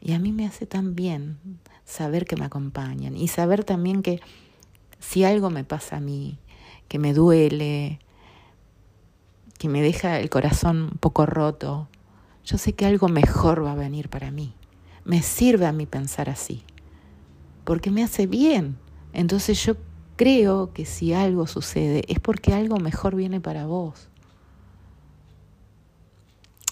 Y 0.00 0.12
a 0.12 0.20
mí 0.20 0.32
me 0.32 0.46
hace 0.46 0.66
tan 0.66 0.94
bien 0.94 1.38
saber 1.84 2.24
que 2.24 2.36
me 2.36 2.44
acompañan 2.44 3.16
y 3.16 3.26
saber 3.28 3.64
también 3.64 4.02
que 4.02 4.20
si 5.00 5.24
algo 5.24 5.50
me 5.50 5.64
pasa 5.64 5.96
a 5.96 6.00
mí, 6.00 6.38
que 6.86 7.00
me 7.00 7.12
duele, 7.14 7.98
que 9.58 9.68
me 9.68 9.82
deja 9.82 10.20
el 10.20 10.30
corazón 10.30 10.90
un 10.92 10.98
poco 10.98 11.26
roto, 11.26 11.88
yo 12.44 12.58
sé 12.58 12.74
que 12.74 12.86
algo 12.86 13.08
mejor 13.08 13.64
va 13.64 13.72
a 13.72 13.76
venir 13.76 14.08
para 14.08 14.30
mí. 14.30 14.54
Me 15.04 15.22
sirve 15.22 15.66
a 15.66 15.72
mí 15.72 15.86
pensar 15.86 16.30
así 16.30 16.64
porque 17.68 17.90
me 17.90 18.02
hace 18.02 18.26
bien. 18.26 18.78
Entonces 19.12 19.62
yo 19.62 19.76
creo 20.16 20.72
que 20.72 20.86
si 20.86 21.12
algo 21.12 21.46
sucede 21.46 22.02
es 22.08 22.18
porque 22.18 22.54
algo 22.54 22.78
mejor 22.78 23.14
viene 23.14 23.42
para 23.42 23.66
vos. 23.66 24.08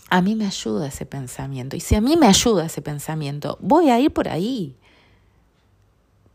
A 0.08 0.22
mí 0.22 0.34
me 0.34 0.46
ayuda 0.46 0.86
ese 0.86 1.04
pensamiento. 1.04 1.76
Y 1.76 1.80
si 1.80 1.96
a 1.96 2.00
mí 2.00 2.16
me 2.16 2.26
ayuda 2.26 2.64
ese 2.64 2.80
pensamiento, 2.80 3.58
voy 3.60 3.90
a 3.90 4.00
ir 4.00 4.10
por 4.10 4.30
ahí. 4.30 4.74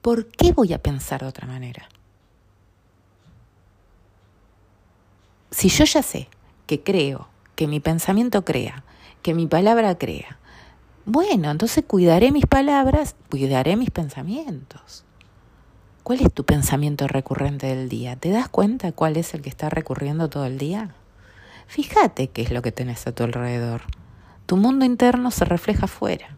¿Por 0.04 0.28
qué 0.28 0.54
voy 0.54 0.74
a 0.74 0.84
pensar 0.84 1.22
de 1.22 1.28
otra 1.28 1.48
manera? 1.48 1.90
Si 5.50 5.70
yo 5.70 5.86
ya 5.86 6.04
sé 6.04 6.30
que 6.68 6.84
creo, 6.84 7.30
que 7.56 7.66
mi 7.66 7.80
pensamiento 7.80 8.46
crea, 8.46 8.84
que 9.24 9.34
mi 9.34 9.48
palabra 9.48 9.98
crea, 9.98 10.38
bueno, 11.06 11.50
entonces 11.50 11.84
cuidaré 11.86 12.32
mis 12.32 12.46
palabras, 12.46 13.16
cuidaré 13.30 13.76
mis 13.76 13.90
pensamientos. 13.90 15.04
¿Cuál 16.04 16.22
es 16.22 16.34
tu 16.34 16.44
pensamiento 16.44 17.08
recurrente 17.08 17.68
del 17.68 17.90
día? 17.90 18.16
¿Te 18.16 18.30
das 18.30 18.50
cuenta 18.50 18.92
cuál 18.92 19.18
es 19.18 19.34
el 19.34 19.42
que 19.42 19.50
está 19.50 19.70
recurriendo 19.70 20.30
todo 20.30 20.46
el 20.46 20.58
día? 20.58 20.96
Fíjate 21.68 22.28
qué 22.30 22.42
es 22.42 22.52
lo 22.52 22.62
que 22.62 22.72
tenés 22.72 23.06
a 23.08 23.12
tu 23.12 23.24
alrededor. 23.24 23.84
Tu 24.46 24.58
mundo 24.58 24.84
interno 24.84 25.32
se 25.32 25.46
refleja 25.46 25.86
afuera. 25.86 26.36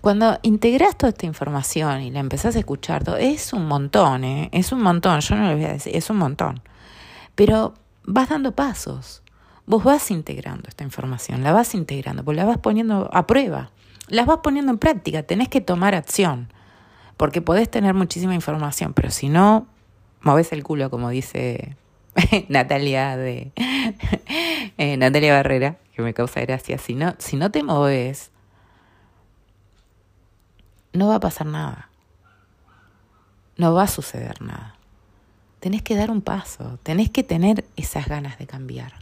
Cuando 0.00 0.38
integras 0.42 0.96
toda 0.96 1.10
esta 1.10 1.26
información 1.26 2.00
y 2.02 2.10
la 2.10 2.20
empezás 2.20 2.56
a 2.56 2.58
escuchar, 2.58 3.04
es 3.18 3.52
un 3.52 3.66
montón, 3.66 4.24
¿eh? 4.24 4.48
es 4.52 4.72
un 4.72 4.82
montón, 4.82 5.20
yo 5.20 5.36
no 5.36 5.48
lo 5.48 5.56
voy 5.56 5.64
a 5.64 5.72
decir, 5.72 5.96
es 5.96 6.10
un 6.10 6.18
montón. 6.18 6.60
Pero 7.34 7.74
vas 8.04 8.28
dando 8.28 8.52
pasos. 8.52 9.22
Vos 9.66 9.82
vas 9.82 10.12
integrando 10.12 10.68
esta 10.68 10.84
información, 10.84 11.42
la 11.42 11.52
vas 11.52 11.74
integrando, 11.74 12.24
pues 12.24 12.36
la 12.36 12.44
vas 12.44 12.58
poniendo 12.58 13.10
a 13.12 13.26
prueba, 13.26 13.70
las 14.06 14.24
vas 14.24 14.38
poniendo 14.38 14.70
en 14.70 14.78
práctica, 14.78 15.24
tenés 15.24 15.48
que 15.48 15.60
tomar 15.60 15.96
acción, 15.96 16.52
porque 17.16 17.42
podés 17.42 17.68
tener 17.68 17.92
muchísima 17.92 18.34
información, 18.34 18.94
pero 18.94 19.10
si 19.10 19.28
no, 19.28 19.66
moves 20.20 20.52
el 20.52 20.62
culo, 20.62 20.88
como 20.88 21.10
dice 21.10 21.76
Natalia 22.48 23.16
de 23.16 23.50
eh, 24.78 24.96
Natalia 24.96 25.34
Barrera, 25.34 25.78
que 25.94 26.02
me 26.02 26.14
causa 26.14 26.40
gracia, 26.42 26.78
si 26.78 26.94
no, 26.94 27.16
si 27.18 27.36
no 27.36 27.50
te 27.50 27.64
moves, 27.64 28.30
no 30.92 31.08
va 31.08 31.16
a 31.16 31.20
pasar 31.20 31.46
nada. 31.46 31.90
No 33.56 33.72
va 33.74 33.84
a 33.84 33.88
suceder 33.88 34.42
nada. 34.42 34.76
Tenés 35.60 35.82
que 35.82 35.96
dar 35.96 36.10
un 36.10 36.20
paso, 36.20 36.78
tenés 36.82 37.10
que 37.10 37.22
tener 37.22 37.64
esas 37.76 38.06
ganas 38.06 38.38
de 38.38 38.46
cambiar 38.46 38.92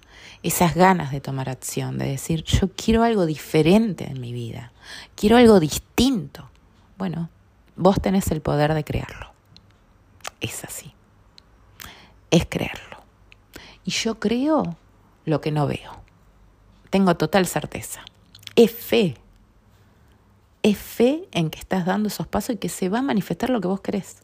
esas 0.44 0.74
ganas 0.74 1.11
de 1.11 1.22
tomar 1.22 1.48
acción, 1.48 1.96
de 1.96 2.07
decir, 2.07 2.44
yo 2.44 2.68
quiero 2.76 3.02
algo 3.02 3.24
diferente 3.24 4.04
en 4.04 4.20
mi 4.20 4.35
vida, 4.35 4.72
quiero 5.14 5.38
algo 5.38 5.59
distinto. 5.59 6.50
Bueno, 6.98 7.30
vos 7.76 7.98
tenés 7.98 8.30
el 8.30 8.42
poder 8.42 8.74
de 8.74 8.85
crearlo. 8.85 9.33
Es 10.42 10.62
así. 10.62 10.92
Es 12.30 12.44
creerlo. 12.44 12.98
Y 13.87 13.90
yo 13.92 14.20
creo 14.20 14.76
lo 15.24 15.40
que 15.40 15.50
no 15.50 15.66
veo. 15.66 16.02
Tengo 16.90 17.16
total 17.16 17.46
certeza. 17.46 18.04
Es 18.54 18.70
fe. 18.70 19.16
Es 20.62 20.76
fe 20.76 21.26
en 21.33 21.48
que 21.48 21.59
estás 21.59 21.87
dando 21.87 22.09
esos 22.09 22.26
pasos 22.26 22.57
y 22.57 22.59
que 22.59 22.68
se 22.68 22.90
va 22.90 22.98
a 22.98 23.02
manifestar 23.02 23.48
lo 23.48 23.62
que 23.62 23.68
vos 23.68 23.80
querés. 23.80 24.18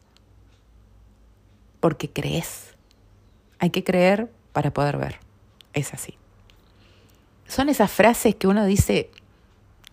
Porque 1.79 2.11
crees. 2.11 2.75
Hay 3.57 3.71
que 3.71 3.83
creer 3.83 4.31
para 4.53 4.71
poder 4.71 4.97
ver 4.97 5.30
es 5.73 5.93
así. 5.93 6.17
Son 7.47 7.69
esas 7.69 7.91
frases 7.91 8.35
que 8.35 8.47
uno 8.47 8.65
dice, 8.65 9.11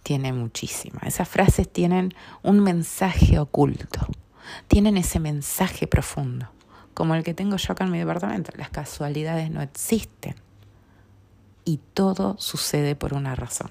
tiene 0.02 0.32
muchísimas. 0.32 1.02
Esas 1.04 1.28
frases 1.28 1.68
tienen 1.68 2.14
un 2.42 2.60
mensaje 2.60 3.38
oculto, 3.38 4.06
tienen 4.68 4.96
ese 4.96 5.20
mensaje 5.20 5.86
profundo, 5.86 6.48
como 6.94 7.14
el 7.14 7.24
que 7.24 7.34
tengo 7.34 7.56
yo 7.56 7.72
acá 7.72 7.84
en 7.84 7.90
mi 7.90 7.98
departamento. 7.98 8.52
Las 8.56 8.70
casualidades 8.70 9.50
no 9.50 9.60
existen 9.60 10.36
y 11.64 11.80
todo 11.94 12.36
sucede 12.38 12.94
por 12.96 13.12
una 13.12 13.34
razón. 13.34 13.70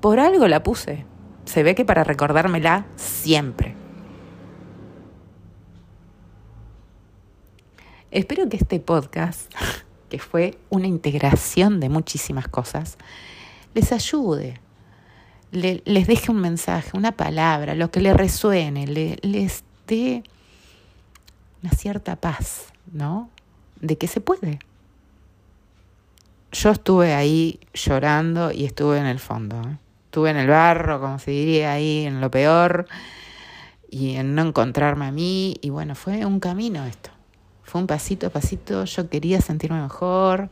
Por 0.00 0.20
algo 0.20 0.48
la 0.48 0.62
puse. 0.62 1.06
Se 1.46 1.62
ve 1.62 1.74
que 1.74 1.84
para 1.84 2.04
recordármela 2.04 2.86
siempre. 2.96 3.74
Espero 8.10 8.48
que 8.48 8.56
este 8.58 8.80
podcast 8.80 9.52
que 10.14 10.20
fue 10.20 10.56
una 10.70 10.86
integración 10.86 11.80
de 11.80 11.88
muchísimas 11.88 12.46
cosas, 12.46 12.98
les 13.74 13.90
ayude, 13.90 14.60
les 15.50 16.06
deje 16.06 16.30
un 16.30 16.40
mensaje, 16.40 16.96
una 16.96 17.10
palabra, 17.10 17.74
lo 17.74 17.90
que 17.90 18.00
le 18.00 18.14
resuene, 18.14 18.86
les 18.86 19.64
dé 19.88 20.22
una 21.64 21.72
cierta 21.72 22.14
paz, 22.14 22.66
¿no? 22.92 23.28
De 23.80 23.98
que 23.98 24.06
se 24.06 24.20
puede. 24.20 24.60
Yo 26.52 26.70
estuve 26.70 27.12
ahí 27.12 27.58
llorando 27.72 28.52
y 28.52 28.66
estuve 28.66 28.98
en 28.98 29.06
el 29.06 29.18
fondo. 29.18 29.60
¿eh? 29.62 29.76
Estuve 30.04 30.30
en 30.30 30.36
el 30.36 30.46
barro, 30.46 31.00
como 31.00 31.18
se 31.18 31.32
diría 31.32 31.72
ahí, 31.72 32.06
en 32.06 32.20
lo 32.20 32.30
peor, 32.30 32.86
y 33.90 34.14
en 34.14 34.36
no 34.36 34.42
encontrarme 34.42 35.06
a 35.06 35.10
mí. 35.10 35.56
Y 35.60 35.70
bueno, 35.70 35.96
fue 35.96 36.24
un 36.24 36.38
camino 36.38 36.84
esto. 36.84 37.13
Un 37.74 37.88
pasito 37.88 38.28
a 38.28 38.30
pasito, 38.30 38.84
yo 38.84 39.10
quería 39.10 39.40
sentirme 39.40 39.82
mejor. 39.82 40.48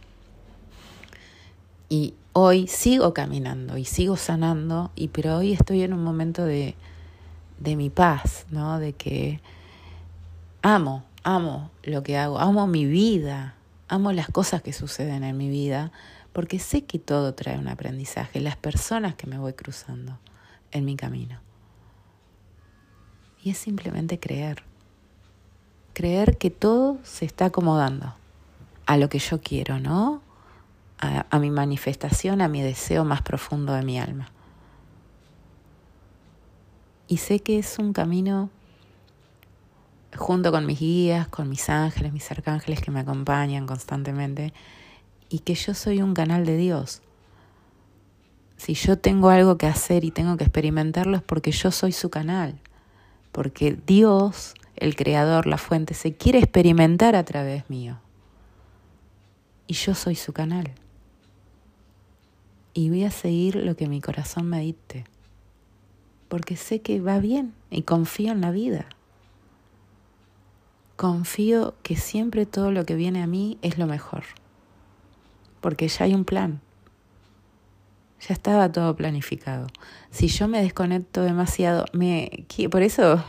Y 1.88 2.14
hoy 2.32 2.66
sigo 2.66 3.14
caminando 3.14 3.78
y 3.78 3.84
sigo 3.84 4.16
sanando, 4.16 4.90
y 4.96 5.06
pero 5.06 5.36
hoy 5.36 5.52
estoy 5.52 5.82
en 5.82 5.92
un 5.92 6.02
momento 6.02 6.44
de, 6.44 6.74
de 7.60 7.76
mi 7.76 7.90
paz, 7.90 8.46
¿no? 8.50 8.80
De 8.80 8.94
que 8.94 9.40
amo, 10.62 11.04
amo 11.22 11.70
lo 11.84 12.02
que 12.02 12.18
hago, 12.18 12.40
amo 12.40 12.66
mi 12.66 12.86
vida, 12.86 13.54
amo 13.86 14.10
las 14.10 14.26
cosas 14.26 14.60
que 14.60 14.72
suceden 14.72 15.22
en 15.22 15.36
mi 15.36 15.48
vida, 15.48 15.92
porque 16.32 16.58
sé 16.58 16.82
que 16.86 16.98
todo 16.98 17.34
trae 17.34 17.56
un 17.56 17.68
aprendizaje, 17.68 18.40
las 18.40 18.56
personas 18.56 19.14
que 19.14 19.28
me 19.28 19.38
voy 19.38 19.52
cruzando 19.52 20.18
en 20.72 20.84
mi 20.84 20.96
camino. 20.96 21.38
Y 23.44 23.50
es 23.50 23.58
simplemente 23.58 24.18
creer 24.18 24.71
creer 25.92 26.38
que 26.38 26.50
todo 26.50 26.98
se 27.02 27.24
está 27.24 27.46
acomodando 27.46 28.14
a 28.86 28.96
lo 28.96 29.08
que 29.08 29.18
yo 29.18 29.40
quiero, 29.40 29.78
¿no? 29.78 30.22
A, 30.98 31.38
mi 31.40 31.50
manifestación, 31.50 32.40
a 32.40 32.46
mi 32.46 32.62
deseo 32.62 33.04
más 33.04 33.22
profundo 33.22 33.72
de 33.72 33.82
mi 33.82 33.98
alma. 33.98 34.28
Y 37.08 37.16
sé 37.16 37.40
que 37.40 37.58
es 37.58 37.80
un 37.80 37.92
camino 37.92 38.50
junto 40.16 40.52
con 40.52 40.64
mis 40.64 40.78
guías, 40.78 41.26
con 41.26 41.48
mis 41.48 41.68
ángeles, 41.68 42.12
mis 42.12 42.30
arcángeles 42.30 42.80
que 42.80 42.92
me 42.92 43.00
acompañan 43.00 43.66
constantemente, 43.66 44.52
y 45.28 45.40
que 45.40 45.54
yo 45.54 45.74
soy 45.74 46.02
un 46.02 46.14
canal 46.14 46.46
de 46.46 46.56
Dios. 46.56 47.02
Si 48.56 48.74
yo 48.74 48.96
tengo 48.96 49.30
algo 49.30 49.58
que 49.58 49.66
hacer 49.66 50.04
y 50.04 50.12
tengo 50.12 50.36
que 50.36 50.44
experimentarlo 50.44 51.16
es 51.16 51.22
porque 51.22 51.50
yo 51.50 51.72
soy 51.72 51.90
su 51.90 52.10
canal, 52.10 52.60
porque 53.32 53.76
Dios, 53.86 54.54
el 54.82 54.96
creador, 54.96 55.46
la 55.46 55.58
fuente, 55.58 55.94
se 55.94 56.14
quiere 56.14 56.40
experimentar 56.40 57.14
a 57.14 57.24
través 57.24 57.70
mío. 57.70 58.00
Y 59.68 59.74
yo 59.74 59.94
soy 59.94 60.16
su 60.16 60.32
canal. 60.32 60.72
Y 62.74 62.88
voy 62.88 63.04
a 63.04 63.10
seguir 63.10 63.56
lo 63.56 63.76
que 63.76 63.86
mi 63.86 64.00
corazón 64.00 64.48
me 64.48 64.60
dicte, 64.60 65.04
porque 66.28 66.56
sé 66.56 66.80
que 66.80 67.00
va 67.00 67.18
bien 67.18 67.54
y 67.70 67.82
confío 67.82 68.32
en 68.32 68.40
la 68.40 68.50
vida. 68.50 68.86
Confío 70.96 71.74
que 71.82 71.96
siempre 71.96 72.44
todo 72.44 72.72
lo 72.72 72.84
que 72.84 72.96
viene 72.96 73.22
a 73.22 73.26
mí 73.26 73.58
es 73.62 73.78
lo 73.78 73.86
mejor, 73.86 74.24
porque 75.60 75.86
ya 75.86 76.06
hay 76.06 76.14
un 76.14 76.24
plan. 76.24 76.60
Ya 78.26 78.34
estaba 78.34 78.70
todo 78.70 78.96
planificado. 78.96 79.66
Si 80.10 80.28
yo 80.28 80.48
me 80.48 80.62
desconecto 80.62 81.22
demasiado, 81.22 81.84
me 81.92 82.46
por 82.70 82.82
eso 82.82 83.22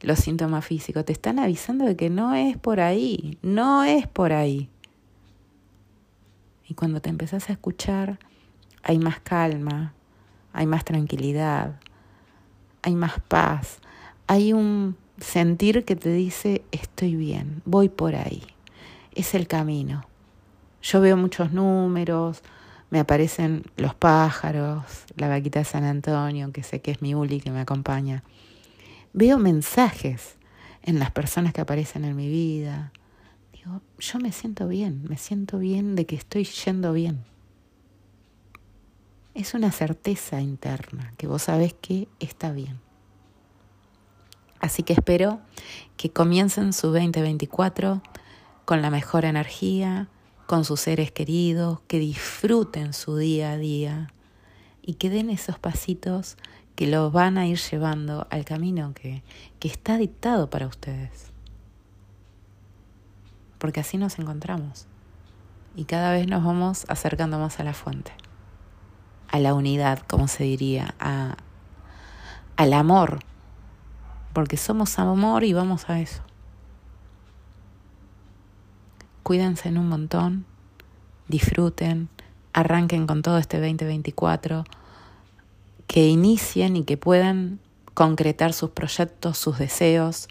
los 0.00 0.18
síntomas 0.18 0.64
físicos 0.64 1.04
te 1.04 1.12
están 1.12 1.38
avisando 1.38 1.84
de 1.84 1.96
que 1.96 2.10
no 2.10 2.34
es 2.34 2.56
por 2.56 2.80
ahí, 2.80 3.38
no 3.42 3.84
es 3.84 4.06
por 4.06 4.32
ahí. 4.32 4.68
Y 6.66 6.74
cuando 6.74 7.00
te 7.00 7.10
empezás 7.10 7.50
a 7.50 7.52
escuchar, 7.52 8.18
hay 8.82 8.98
más 8.98 9.20
calma, 9.20 9.94
hay 10.52 10.66
más 10.66 10.84
tranquilidad, 10.84 11.78
hay 12.82 12.94
más 12.94 13.20
paz, 13.28 13.78
hay 14.26 14.52
un 14.52 14.96
sentir 15.18 15.84
que 15.84 15.96
te 15.96 16.10
dice 16.12 16.62
estoy 16.70 17.16
bien, 17.16 17.62
voy 17.64 17.88
por 17.88 18.14
ahí, 18.14 18.42
es 19.14 19.34
el 19.34 19.46
camino. 19.46 20.06
Yo 20.82 21.00
veo 21.00 21.16
muchos 21.16 21.52
números, 21.52 22.42
me 22.90 23.00
aparecen 23.00 23.64
los 23.76 23.94
pájaros, 23.94 24.84
la 25.16 25.28
vaquita 25.28 25.58
de 25.58 25.64
San 25.64 25.84
Antonio, 25.84 26.52
que 26.52 26.62
sé 26.62 26.80
que 26.80 26.90
es 26.90 27.02
mi 27.02 27.14
Uli 27.14 27.40
que 27.40 27.50
me 27.50 27.60
acompaña. 27.60 28.22
Veo 29.16 29.38
mensajes 29.38 30.34
en 30.82 30.98
las 30.98 31.12
personas 31.12 31.52
que 31.52 31.60
aparecen 31.60 32.04
en 32.04 32.16
mi 32.16 32.28
vida. 32.28 32.92
Digo, 33.52 33.80
yo 34.00 34.18
me 34.18 34.32
siento 34.32 34.66
bien, 34.66 35.04
me 35.08 35.16
siento 35.16 35.60
bien 35.60 35.94
de 35.94 36.04
que 36.04 36.16
estoy 36.16 36.42
yendo 36.42 36.92
bien. 36.92 37.24
Es 39.32 39.54
una 39.54 39.70
certeza 39.70 40.40
interna 40.40 41.14
que 41.16 41.28
vos 41.28 41.42
sabés 41.42 41.74
que 41.74 42.08
está 42.18 42.50
bien. 42.50 42.80
Así 44.58 44.82
que 44.82 44.94
espero 44.94 45.40
que 45.96 46.10
comiencen 46.10 46.72
su 46.72 46.88
2024 46.88 48.02
con 48.64 48.82
la 48.82 48.90
mejor 48.90 49.26
energía, 49.26 50.08
con 50.48 50.64
sus 50.64 50.80
seres 50.80 51.12
queridos, 51.12 51.78
que 51.86 52.00
disfruten 52.00 52.92
su 52.92 53.16
día 53.16 53.52
a 53.52 53.58
día 53.58 54.12
y 54.82 54.94
que 54.94 55.08
den 55.08 55.30
esos 55.30 55.60
pasitos 55.60 56.36
que 56.74 56.86
los 56.86 57.12
van 57.12 57.38
a 57.38 57.46
ir 57.46 57.58
llevando 57.58 58.26
al 58.30 58.44
camino 58.44 58.92
que, 58.94 59.22
que 59.60 59.68
está 59.68 59.96
dictado 59.96 60.50
para 60.50 60.66
ustedes. 60.66 61.32
Porque 63.58 63.80
así 63.80 63.96
nos 63.96 64.18
encontramos. 64.18 64.86
Y 65.76 65.84
cada 65.84 66.12
vez 66.12 66.26
nos 66.28 66.44
vamos 66.44 66.84
acercando 66.88 67.38
más 67.38 67.58
a 67.60 67.64
la 67.64 67.74
fuente, 67.74 68.12
a 69.30 69.38
la 69.40 69.54
unidad, 69.54 70.00
como 70.00 70.28
se 70.28 70.44
diría, 70.44 70.94
a, 71.00 71.36
al 72.56 72.72
amor. 72.72 73.20
Porque 74.32 74.56
somos 74.56 74.98
amor 74.98 75.44
y 75.44 75.52
vamos 75.52 75.88
a 75.88 76.00
eso. 76.00 76.22
Cuídense 79.22 79.68
en 79.68 79.78
un 79.78 79.88
montón, 79.88 80.44
disfruten, 81.28 82.10
arranquen 82.52 83.06
con 83.06 83.22
todo 83.22 83.38
este 83.38 83.58
2024, 83.58 84.64
que 85.86 86.06
inicien 86.06 86.76
y 86.76 86.84
que 86.84 86.96
puedan 86.96 87.60
concretar 87.94 88.52
sus 88.52 88.70
proyectos, 88.70 89.38
sus 89.38 89.58
deseos 89.58 90.28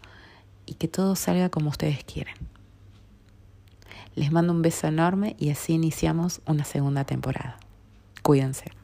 y 0.66 0.76
que 0.76 0.88
todo 0.88 1.16
salga 1.16 1.50
como 1.50 1.70
ustedes 1.70 2.04
quieren. 2.04 2.36
Les 4.16 4.32
mando 4.32 4.54
un 4.54 4.62
beso 4.62 4.88
enorme 4.88 5.36
y 5.40 5.50
así 5.50 5.74
iniciamos 5.74 6.42
una 6.46 6.66
segunda 6.66 7.04
temporada. 7.04 7.58
Cuídense. 8.22 8.83